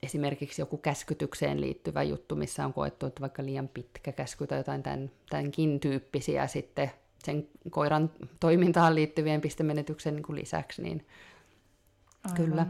[0.03, 4.83] esimerkiksi joku käskytykseen liittyvä juttu, missä on koettu, että vaikka liian pitkä käsky tai jotain
[4.83, 6.91] tämän, tämänkin tyyppisiä sitten
[7.25, 8.11] sen koiran
[8.41, 11.07] toimintaan liittyvien pistemenetyksen niin lisäksi, niin
[12.25, 12.37] Aivan.
[12.37, 12.67] kyllä.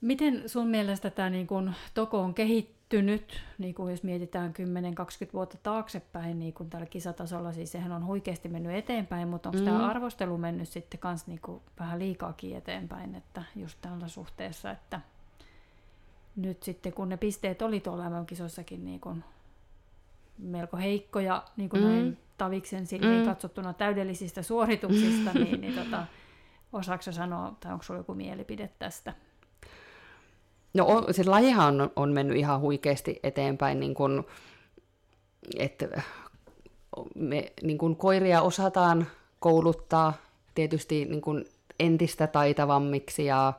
[0.00, 2.81] Miten sun mielestä tämä niin kun, Toko on kehittynyt,
[3.58, 4.52] niin kun jos mietitään
[5.28, 9.58] 10-20 vuotta taaksepäin, niin kun tällä kisatasolla, siis sehän on huikeasti mennyt eteenpäin, mutta onko
[9.58, 9.64] mm.
[9.64, 11.40] tämä arvostelu mennyt sitten kans niin
[11.78, 15.00] vähän liikaakin eteenpäin, että just tällä suhteessa, että
[16.36, 19.24] nyt sitten kun ne pisteet oli tuolla MM-kisoissakin niin kun
[20.38, 21.88] melko heikkoja niin kuin mm.
[21.88, 23.26] näin Taviksen silmiin mm.
[23.26, 26.06] katsottuna täydellisistä suorituksista, niin, niin tota,
[26.72, 29.14] osaako sanoa, tai onko sinulla joku mielipide tästä?
[30.74, 34.26] No se lajihan on, on mennyt ihan huikeasti eteenpäin, niin kun,
[35.58, 36.02] että
[37.14, 39.06] me niin kun koiria osataan
[39.40, 40.14] kouluttaa
[40.54, 41.44] tietysti niin kun
[41.80, 43.52] entistä taitavammiksi ja,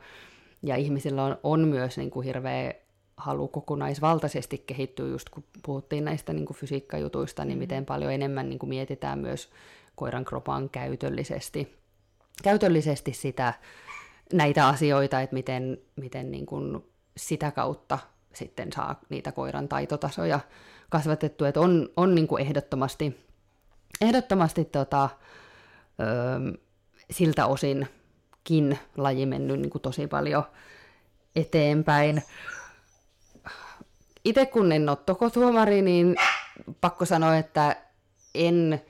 [0.64, 2.74] ja ihmisillä on, on myös niin kuin hirveä
[3.18, 7.60] halu kokonaisvaltaisesti kehittyä, just kun puhuttiin näistä niin kuin fysiikkajutuista, niin mm.
[7.60, 9.50] miten paljon enemmän niin kuin mietitään myös
[9.96, 11.76] koiran kropan käytöllisesti,
[12.44, 13.54] käytöllisesti sitä,
[14.34, 16.84] näitä asioita, että miten, miten niin kuin
[17.18, 18.00] sitä kautta
[18.34, 20.40] sitten saa niitä koiran taitotasoja
[20.90, 23.26] kasvatettua, että on, on niin kuin ehdottomasti,
[24.02, 25.10] ehdottomasti tota,
[26.00, 26.04] ö,
[27.12, 30.44] siltä osinkin laji mennyt niin kuin tosi paljon
[31.36, 32.24] eteenpäin.
[34.26, 36.16] Itse kun en ole tokotuomari, niin
[36.82, 37.76] pakko sanoa, että
[38.36, 38.82] en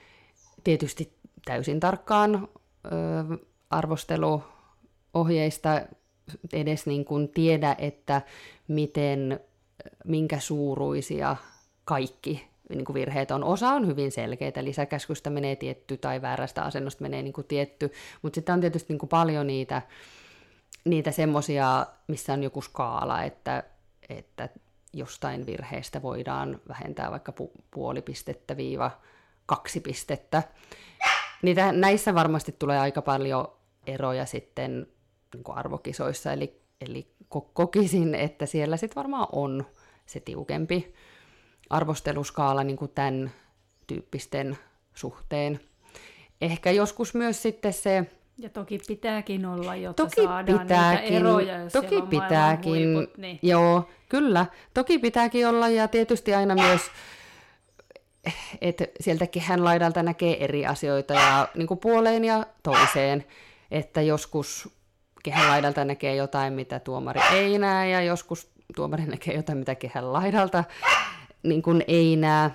[0.64, 2.40] tietysti täysin tarkkaan ö,
[3.70, 5.82] arvosteluohjeista
[6.54, 8.22] edes niin kuin tiedä, että
[8.68, 9.40] miten,
[10.06, 11.36] minkä suuruisia
[11.86, 13.44] kaikki niin kuin virheet on.
[13.44, 18.36] Osa on hyvin selkeitä, lisäkäskystä menee tietty tai väärästä asennosta menee niin kuin tietty, mutta
[18.36, 19.82] sitten on tietysti niin kuin paljon niitä,
[20.86, 23.64] niitä semmoisia, missä on joku skaala, että,
[24.10, 24.50] että
[24.94, 28.92] jostain virheestä voidaan vähentää vaikka pu- puoli pistettä viiva
[29.46, 30.44] kaksi pistettä.
[31.42, 33.48] Niitä, näissä varmasti tulee aika paljon
[33.88, 34.88] eroja sitten
[35.34, 37.08] niin kuin arvokisoissa, eli, eli
[37.54, 39.66] kokisin, että siellä sitten varmaan on
[40.06, 40.94] se tiukempi
[41.70, 43.32] arvosteluskaala niin kuin tämän
[43.88, 44.58] tyyppisten
[44.94, 45.60] suhteen.
[46.42, 48.06] Ehkä joskus myös sitten se...
[48.38, 53.18] Ja toki pitääkin olla, jotta toki saadaan pitääkin, niitä eroja, jos Toki on pitääkin, huiput,
[53.18, 53.40] niin.
[53.42, 54.46] joo, kyllä.
[54.74, 56.82] Toki pitääkin olla ja tietysti aina myös,
[58.62, 63.26] että sieltä kehän laidalta näkee eri asioita ja niin kuin puoleen ja toiseen.
[63.72, 64.70] Että joskus
[65.24, 70.14] kehän laidalta näkee jotain, mitä tuomari ei näe ja joskus tuomari näkee jotain, mitä kehän
[70.14, 70.64] laidalta
[71.44, 72.52] niin kuin ei näe.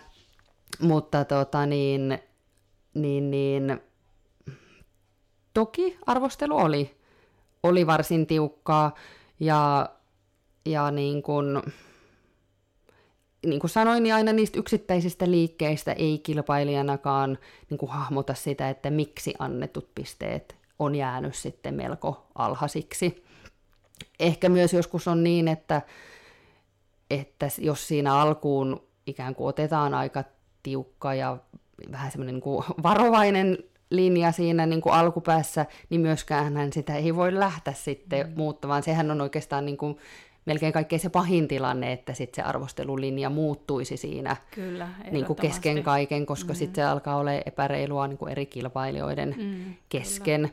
[0.80, 2.18] Mutta tota niin,
[2.94, 3.80] niin, niin
[5.54, 6.96] toki arvostelu oli,
[7.62, 8.94] oli varsin tiukkaa
[9.40, 9.88] ja,
[10.66, 11.62] ja niin kuin,
[13.46, 17.38] niin kuin sanoin, niin aina niistä yksittäisistä liikkeistä ei kilpailijanakaan
[17.70, 23.24] niin kuin hahmota sitä, että miksi annetut pisteet on jäänyt sitten melko alhaisiksi.
[24.20, 25.82] Ehkä myös joskus on niin, että,
[27.10, 30.24] että jos siinä alkuun ikään kuin otetaan aika
[30.62, 31.38] tiukka ja
[31.92, 33.58] vähän semmoinen niin kuin varovainen
[33.90, 38.32] linja siinä niin kuin alkupäässä, niin myöskään hän sitä ei voi lähteä sitten mm.
[38.36, 38.82] muuttamaan.
[38.82, 39.98] Sehän on oikeastaan niin kuin
[40.44, 45.82] melkein kaikkein se pahin tilanne, että sitten se arvostelulinja muuttuisi siinä Kyllä, niin kuin kesken
[45.82, 46.56] kaiken, koska mm.
[46.56, 50.52] sitten se alkaa olla epäreilua niin kuin eri kilpailijoiden mm, kesken,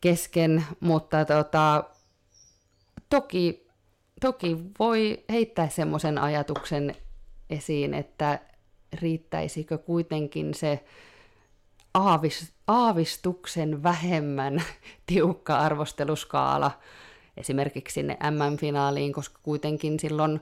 [0.00, 0.64] kesken.
[0.80, 1.84] Mutta tota,
[3.08, 3.66] toki,
[4.20, 6.96] toki voi heittää semmoisen ajatuksen
[7.50, 8.38] esiin, että
[8.92, 10.84] riittäisikö kuitenkin se
[11.94, 14.62] aavis, aavistuksen vähemmän
[15.06, 16.70] tiukka arvosteluskaala
[17.36, 20.40] esimerkiksi sinne MM-finaaliin, koska kuitenkin silloin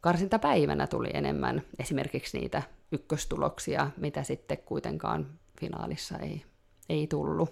[0.00, 2.62] karsintapäivänä tuli enemmän esimerkiksi niitä
[2.92, 5.26] ykköstuloksia, mitä sitten kuitenkaan
[5.60, 6.44] finaalissa ei,
[6.88, 7.50] ei tullut.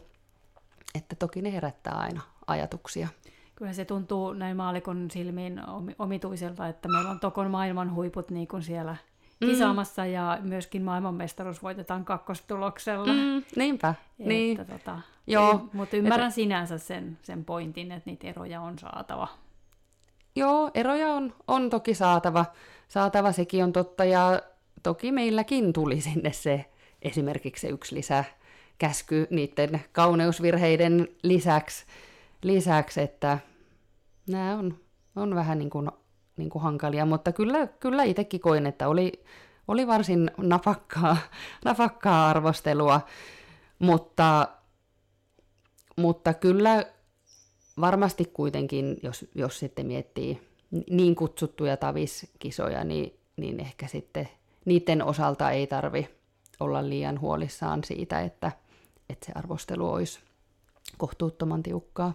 [0.95, 3.09] Että toki ne herättää aina ajatuksia.
[3.55, 5.61] Kyllä se tuntuu näin maalikon silmiin
[5.99, 8.97] omituiselta, että meillä on Tokon maailman huiput niin kuin siellä
[9.41, 9.49] mm.
[9.49, 10.11] kisaamassa mm.
[10.11, 13.13] ja myöskin maailmanmestaruus voitetaan kakkostuloksella.
[13.13, 14.57] Mm, niinpä, että, niin.
[14.57, 15.69] Tota, Joo.
[15.73, 16.35] Mutta ymmärrän että...
[16.35, 19.29] sinänsä sen, sen pointin, että niitä eroja on saatava.
[20.37, 22.45] Joo, eroja on, on toki saatava.
[22.89, 24.43] Saatava sekin on totta ja
[24.83, 26.65] toki meilläkin tuli sinne se
[27.03, 28.25] esimerkiksi se yksi lisä
[28.79, 31.87] käsky niiden kauneusvirheiden lisäksi,
[32.43, 33.39] lisäksi että
[34.29, 34.79] nämä on,
[35.17, 35.91] on vähän niin kuin
[36.39, 39.13] niin kuin hankalia, mutta kyllä, kyllä itsekin koin, että oli,
[39.69, 41.17] oli varsin napakkaa,
[41.65, 43.01] napakkaa arvostelua,
[43.79, 44.49] mutta,
[45.97, 46.87] mutta kyllä
[47.81, 50.49] varmasti kuitenkin, jos, jos sitten miettii
[50.91, 54.29] niin kutsuttuja taviskisoja, niin, niin ehkä sitten
[54.65, 56.09] niiden osalta ei tarvi
[56.61, 58.53] olla liian huolissaan siitä, että,
[59.09, 60.21] että se arvostelu olisi
[60.99, 62.15] kohtuuttoman tiukkaa.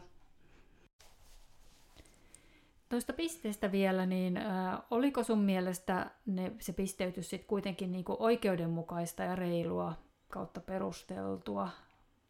[2.93, 9.23] Tuosta pisteestä vielä, niin äh, oliko sun mielestä ne, se pisteytys sitten kuitenkin niinku oikeudenmukaista
[9.23, 9.93] ja reilua
[10.29, 11.69] kautta perusteltua,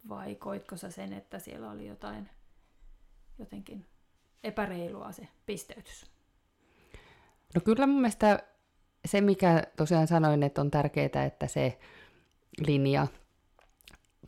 [0.08, 2.28] vai koitko sä sen, että siellä oli jotain
[3.38, 3.86] jotenkin
[4.44, 6.06] epäreilua se pisteytys?
[7.54, 8.42] No kyllä mun mielestä
[9.04, 11.78] se, mikä tosiaan sanoin, että on tärkeää, että se
[12.66, 13.06] linja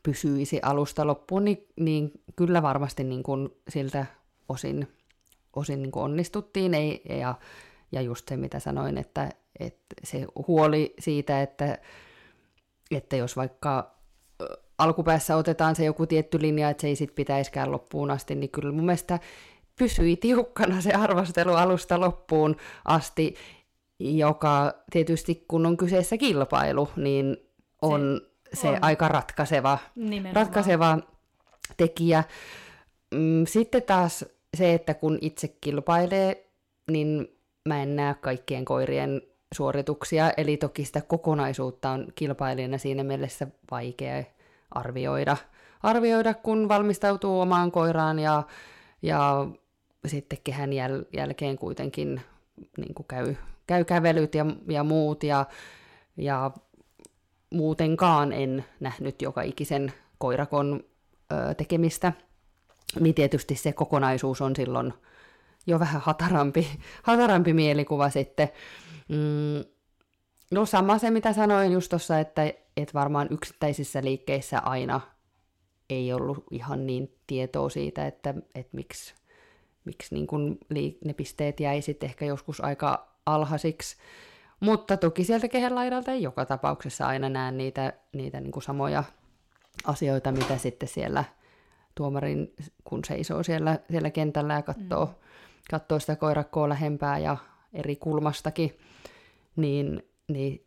[0.02, 4.06] pysyisi alusta loppuun, niin, niin kyllä varmasti niin kuin siltä
[4.48, 4.95] osin
[5.56, 6.74] osin niin onnistuttiin.
[6.74, 7.34] Ei, ja,
[7.92, 9.30] ja just se, mitä sanoin, että,
[9.60, 11.78] että se huoli siitä, että,
[12.90, 13.96] että jos vaikka
[14.78, 18.72] alkupäässä otetaan se joku tietty linja, että se ei sit pitäisikään loppuun asti, niin kyllä
[18.72, 19.18] mun mielestä
[19.78, 23.34] pysyi tiukkana se arvostelu alusta loppuun asti,
[23.98, 27.36] joka tietysti kun on kyseessä kilpailu, niin
[27.82, 28.20] on
[28.54, 28.78] se, se on.
[28.80, 29.78] aika ratkaiseva,
[30.32, 30.98] ratkaiseva
[31.76, 32.24] tekijä.
[33.14, 34.24] Mm, sitten taas
[34.56, 36.46] se, että kun itse kilpailee,
[36.90, 37.28] niin
[37.68, 39.22] mä en näe kaikkien koirien
[39.54, 44.24] suorituksia, eli toki sitä kokonaisuutta on kilpailijana siinä mielessä vaikea
[44.70, 45.36] arvioida,
[45.82, 48.42] arvioida kun valmistautuu omaan koiraan ja,
[49.02, 49.46] ja
[50.06, 52.20] sitten kehän jäl, jälkeen kuitenkin
[52.76, 53.34] niin kuin käy,
[53.66, 55.22] käy kävelyt ja, ja muut.
[55.22, 55.46] Ja,
[56.16, 56.50] ja
[57.50, 60.84] muutenkaan en nähnyt joka ikisen koirakon
[61.32, 62.12] ö, tekemistä–
[63.00, 64.92] niin tietysti se kokonaisuus on silloin
[65.66, 66.68] jo vähän hatarampi,
[67.02, 68.48] hatarampi mielikuva sitten.
[69.08, 69.64] Mm,
[70.50, 72.42] no sama se, mitä sanoin just tuossa, että,
[72.76, 75.00] että varmaan yksittäisissä liikkeissä aina
[75.90, 79.14] ei ollut ihan niin tietoa siitä, että, että miksi,
[79.84, 80.58] miksi niin kun
[81.04, 83.96] ne pisteet jäi sitten ehkä joskus aika alhaisiksi.
[84.60, 89.04] Mutta toki sieltä kehen laidalta ei joka tapauksessa aina näe niitä, niitä niin kuin samoja
[89.84, 91.24] asioita, mitä sitten siellä
[91.96, 95.14] tuomarin, kun seisoo siellä, siellä kentällä ja katsoo, mm.
[95.70, 97.36] katsoa sitä koirakkoa lähempää ja
[97.72, 98.78] eri kulmastakin,
[99.56, 100.66] niin, niin,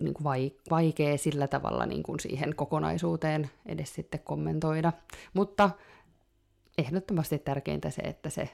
[0.00, 4.92] niin kuin vaikea sillä tavalla niin kuin siihen kokonaisuuteen edes sitten kommentoida.
[5.34, 5.70] Mutta
[6.78, 8.48] ehdottomasti tärkeintä se, että se,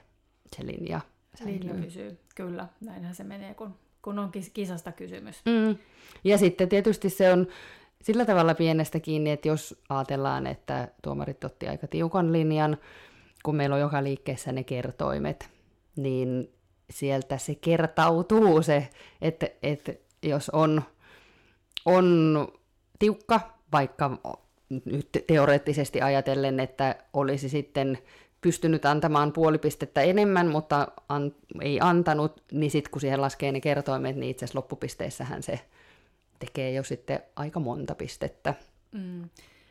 [0.57, 1.01] se linja
[1.34, 1.59] säilyy.
[1.59, 2.68] Linja pysyy, kyllä.
[2.80, 5.42] Näinhän se menee, kun, kun on kisasta kysymys.
[5.44, 5.78] Mm.
[6.24, 7.47] Ja sitten tietysti se on
[8.03, 12.76] sillä tavalla pienestä kiinni, että jos ajatellaan, että tuomarit otti aika tiukan linjan,
[13.44, 15.51] kun meillä on joka liikkeessä ne kertoimet,
[15.97, 16.51] niin
[16.90, 18.88] sieltä se kertautuu se,
[19.22, 19.92] että, että
[20.22, 20.82] jos on,
[21.84, 22.49] on
[22.99, 23.40] tiukka,
[23.72, 24.18] vaikka
[24.84, 27.99] nyt teoreettisesti ajatellen, että olisi sitten
[28.40, 33.61] pystynyt antamaan puoli pistettä enemmän, mutta an, ei antanut, niin sitten kun siihen laskee ne
[33.61, 35.61] kertoimet, niin itse asiassa loppupisteissähän se
[36.39, 38.55] tekee jo sitten aika monta pistettä.
[38.93, 39.28] Mm.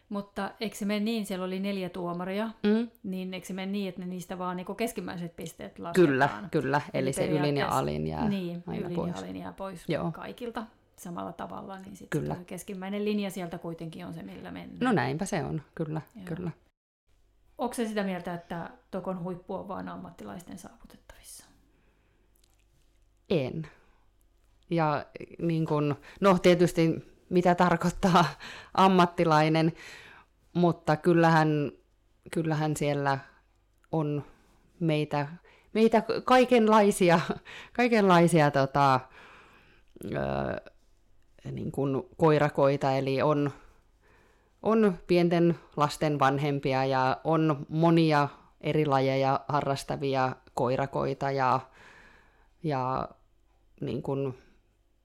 [0.09, 2.89] Mutta eikö se mene niin, siellä oli neljä tuomaria, mm.
[3.03, 6.07] niin eikö se mene niin, että ne niistä vaan niin keskimmäiset pisteet lasketaan?
[6.07, 6.81] Kyllä, kyllä.
[6.93, 9.15] Eli, se ylin ja alin jää niin, aina ylin pois.
[9.15, 10.11] ja alin jää pois Joo.
[10.11, 10.63] kaikilta
[10.97, 12.35] samalla tavalla, niin sitten kyllä.
[12.47, 14.79] keskimmäinen linja sieltä kuitenkin on se, millä mennään.
[14.79, 16.25] No näinpä se on, kyllä, Joo.
[16.25, 16.51] kyllä.
[17.57, 21.45] Onko se sitä mieltä, että Tokon huippu on vain ammattilaisten saavutettavissa?
[23.29, 23.67] En.
[24.69, 25.05] Ja
[25.41, 28.25] niin kun, no tietysti mitä tarkoittaa
[28.73, 29.73] ammattilainen,
[30.53, 31.71] mutta kyllähän,
[32.31, 33.17] kyllähän siellä
[33.91, 34.23] on
[34.79, 35.27] meitä,
[35.73, 37.19] meitä kaikenlaisia,
[37.73, 38.99] kaikenlaisia tota,
[40.05, 40.71] ö,
[41.51, 43.51] niin kuin koirakoita, eli on,
[44.63, 48.27] on pienten lasten vanhempia ja on monia
[48.61, 51.59] eri lajeja harrastavia koirakoita ja,
[52.63, 53.09] ja
[53.81, 54.44] niin kuin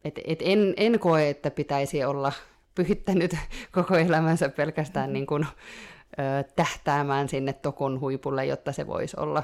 [0.05, 2.33] et, et en, en koe, että pitäisi olla
[2.75, 3.37] pyhittänyt
[3.73, 5.13] koko elämänsä pelkästään mm-hmm.
[5.13, 9.43] niin kuin, ö, tähtäämään sinne tokon huipulle, jotta se voisi olla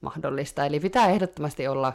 [0.00, 0.66] mahdollista.
[0.66, 1.92] Eli pitää ehdottomasti olla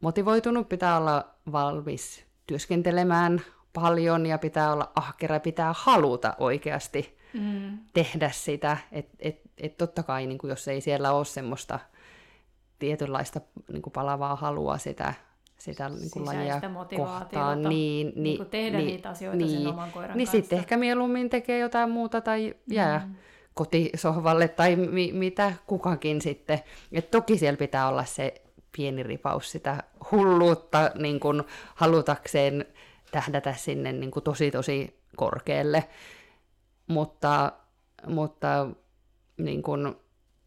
[0.00, 3.40] motivoitunut, pitää olla valmis työskentelemään
[3.72, 7.78] paljon ja pitää olla ahkera, pitää haluta oikeasti mm.
[7.94, 8.76] tehdä sitä.
[8.92, 11.78] Että et, et totta kai, niin kuin jos ei siellä ole semmoista
[12.78, 13.40] tietynlaista
[13.72, 15.14] niin kuin palavaa halua sitä
[15.58, 16.60] sitä niin kuin lajia
[16.96, 17.62] kohtaan.
[17.62, 20.40] Niin, niin, niin tehdä niin, niitä asioita niin, sen oman koiran Niin kanssa.
[20.40, 23.14] sitten ehkä mieluummin tekee jotain muuta tai jää mm.
[23.54, 26.60] kotisohvalle tai mi, mitä kukakin sitten.
[26.92, 28.42] Et toki siellä pitää olla se
[28.76, 31.42] pieni ripaus sitä hulluutta niin kuin
[31.74, 32.64] halutakseen
[33.10, 35.84] tähdätä sinne niin kuin tosi tosi korkealle.
[36.86, 37.52] Mutta,
[38.06, 38.68] mutta
[39.36, 39.94] niin kuin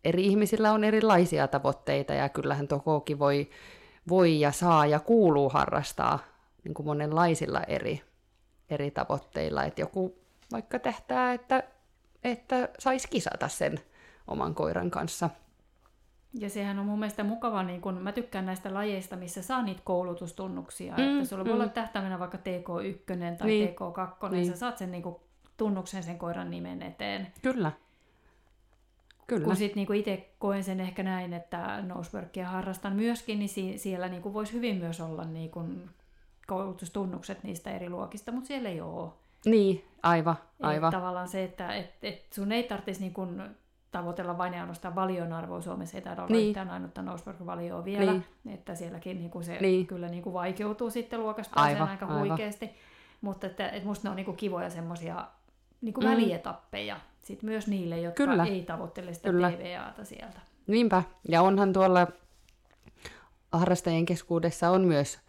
[0.06, 3.50] eri ihmisillä on erilaisia tavoitteita ja kyllähän Tokokin voi
[4.10, 6.20] voi ja saa ja kuuluu harrastaa
[6.64, 8.02] niin kuin monenlaisilla eri,
[8.70, 9.64] eri tavoitteilla.
[9.64, 10.16] Että joku
[10.52, 11.64] vaikka tähtää, että,
[12.24, 13.80] että saisi kisata sen
[14.28, 15.30] oman koiran kanssa.
[16.34, 19.82] Ja sehän on mun mielestä mukava, niin kun mä tykkään näistä lajeista, missä saa niitä
[19.84, 20.94] koulutustunnuksia.
[20.98, 21.48] Mm, että sulla mm.
[21.48, 23.70] voi olla tähtäimenä vaikka TK1 tai niin.
[23.70, 24.48] TK2, niin.
[24.48, 25.16] sä saat sen niin kuin,
[25.58, 27.28] tunnuksen sen koiran nimen eteen.
[27.42, 27.72] Kyllä.
[29.28, 29.46] Kyllä.
[29.46, 34.08] Kun sitten niinku itse koen sen ehkä näin, että noseworkia harrastan myöskin, niin si- siellä
[34.08, 35.64] niinku voisi hyvin myös olla niinku
[36.48, 39.12] koulutustunnukset niistä eri luokista, mutta siellä ei ole.
[39.46, 40.92] Niin, aivan, aivan.
[40.92, 43.28] tavallaan se, että et, et sun ei tarvitsisi niinku
[43.92, 45.62] tavoitella vain ja ainoastaan valion arvoa.
[45.62, 46.48] Suomessa ei taida olla niin.
[46.48, 48.26] yhtään ainutta nosework-valioa vielä, niin.
[48.54, 49.88] että sielläkin niinku se niin.
[49.88, 52.28] kyllä niinku vaikeutuu sitten luokasta aivan, aika aivan.
[52.28, 52.70] huikeasti.
[53.22, 55.28] Mutta että, että musta ne on niinku kivoja semmoisia
[55.82, 56.08] niinku mm.
[56.08, 58.46] välietappeja sit myös niille, jotka Kyllä.
[58.46, 59.52] ei tavoittele sitä Kyllä.
[59.52, 60.40] TVAta sieltä.
[60.68, 62.08] Niinpä, ja onhan tuolla
[63.52, 65.20] harrastajien keskuudessa on myös,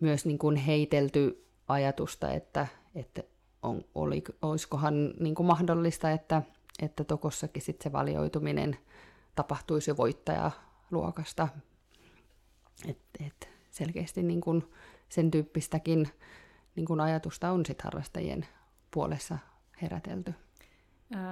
[0.00, 3.22] myös niin kuin heitelty ajatusta, että, että
[3.62, 6.42] on, oli, olisikohan niin kuin mahdollista, että,
[6.82, 8.76] että Tokossakin sit se valioituminen
[9.34, 11.48] tapahtuisi jo voittajaluokasta.
[12.88, 14.64] Et, et selkeästi niin kuin
[15.08, 16.08] sen tyyppistäkin
[16.76, 18.46] niin kuin ajatusta on sit harrastajien
[18.90, 19.38] puolessa
[19.82, 20.34] herätelty.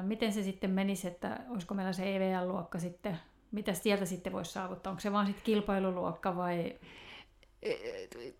[0.02, 3.18] Miten se sitten menisi, että olisiko meillä se EVL-luokka sitten,
[3.52, 4.90] mitä sieltä sitten voisi saavuttaa?
[4.90, 6.78] Onko se vaan sitten kilpailuluokka vai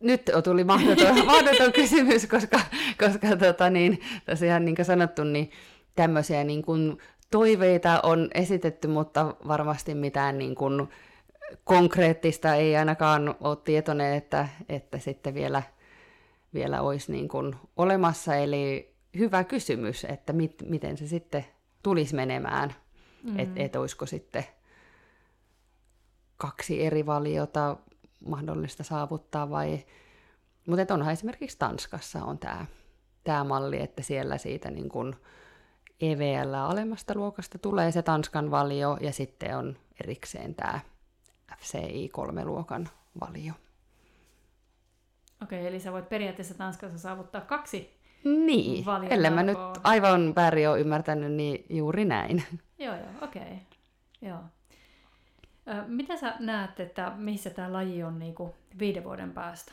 [0.01, 2.61] nyt tuli mahdoton, mahdoton kysymys, koska,
[2.99, 5.51] koska tota niin, tosiaan niin kuin sanottu, niin
[5.95, 6.99] tämmöisiä niin kuin
[7.31, 10.89] toiveita on esitetty, mutta varmasti mitään niin kuin
[11.65, 15.63] konkreettista ei ainakaan ole tietoinen, että, että sitten vielä,
[16.55, 18.37] vielä olisi niin kuin olemassa.
[18.37, 21.45] Eli hyvä kysymys, että mit, miten se sitten
[21.83, 22.75] tulisi menemään,
[23.23, 23.39] mm.
[23.39, 24.45] että et olisiko sitten
[26.37, 27.77] kaksi eri valiota
[28.27, 29.85] mahdollista saavuttaa vai...
[30.67, 32.67] Mutta onhan esimerkiksi Tanskassa on tämä
[33.25, 35.17] tää malli, että siellä siitä niin kun
[36.01, 40.81] EVL alemmasta luokasta tulee se Tanskan valio ja sitten on erikseen tämä
[41.59, 42.89] FCI kolme-luokan
[43.21, 43.53] valio.
[45.43, 50.81] Okei, eli sä voit periaatteessa Tanskassa saavuttaa kaksi Niin, ellei mä nyt aivan väärin ole
[50.81, 52.43] ymmärtänyt, niin juuri näin.
[52.79, 53.59] Joo, joo, okei.
[54.23, 54.39] Joo.
[55.87, 59.73] Mitä sä näet, että missä tämä laji on niin kuin viiden vuoden päästä?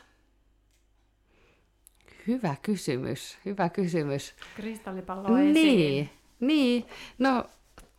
[2.28, 4.36] Hyvä kysymys, hyvä kysymys.
[4.56, 5.54] Kristallipallo esiin.
[5.54, 6.86] Niin, niin.
[7.20, 7.46] No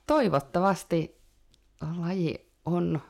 [0.06, 1.16] toivottavasti
[1.98, 3.00] laji on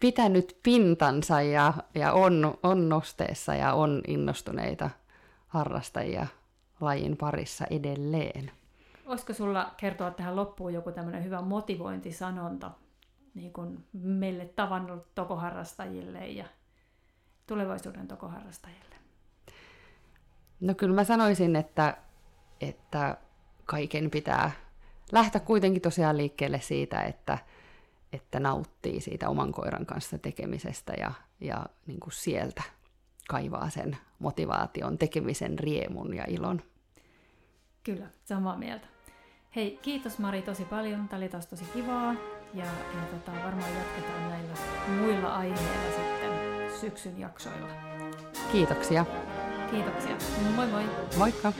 [0.00, 4.90] pitänyt pintansa ja, ja on, on nosteessa ja on innostuneita
[5.46, 6.26] harrastajia
[6.80, 8.50] lajin parissa edelleen.
[9.06, 12.70] Olisiko sulla kertoa tähän loppuun joku tämmöinen hyvä motivointisanonta
[13.34, 16.44] niin kuin meille tavannut tokoharrastajille ja
[17.46, 18.96] tulevaisuuden tokoharrastajille?
[20.60, 21.96] No kyllä mä sanoisin, että,
[22.60, 23.16] että
[23.64, 24.50] kaiken pitää
[25.12, 27.38] lähteä kuitenkin tosiaan liikkeelle siitä, että,
[28.12, 32.62] että nauttii siitä oman koiran kanssa tekemisestä ja, ja niin kuin sieltä
[33.28, 36.62] kaivaa sen motivaation, tekemisen riemun ja ilon.
[37.82, 38.86] Kyllä, samaa mieltä.
[39.56, 41.08] Hei, kiitos Mari tosi paljon.
[41.08, 42.14] Tämä oli taas tosi kivaa.
[42.54, 44.54] Ja, ja tota, varmaan jatketaan näillä
[45.00, 46.30] muilla aiheilla sitten
[46.80, 47.68] syksyn jaksoilla.
[48.52, 49.06] Kiitoksia.
[49.70, 50.16] Kiitoksia.
[50.56, 50.84] Moi moi.
[51.16, 51.52] Moikka.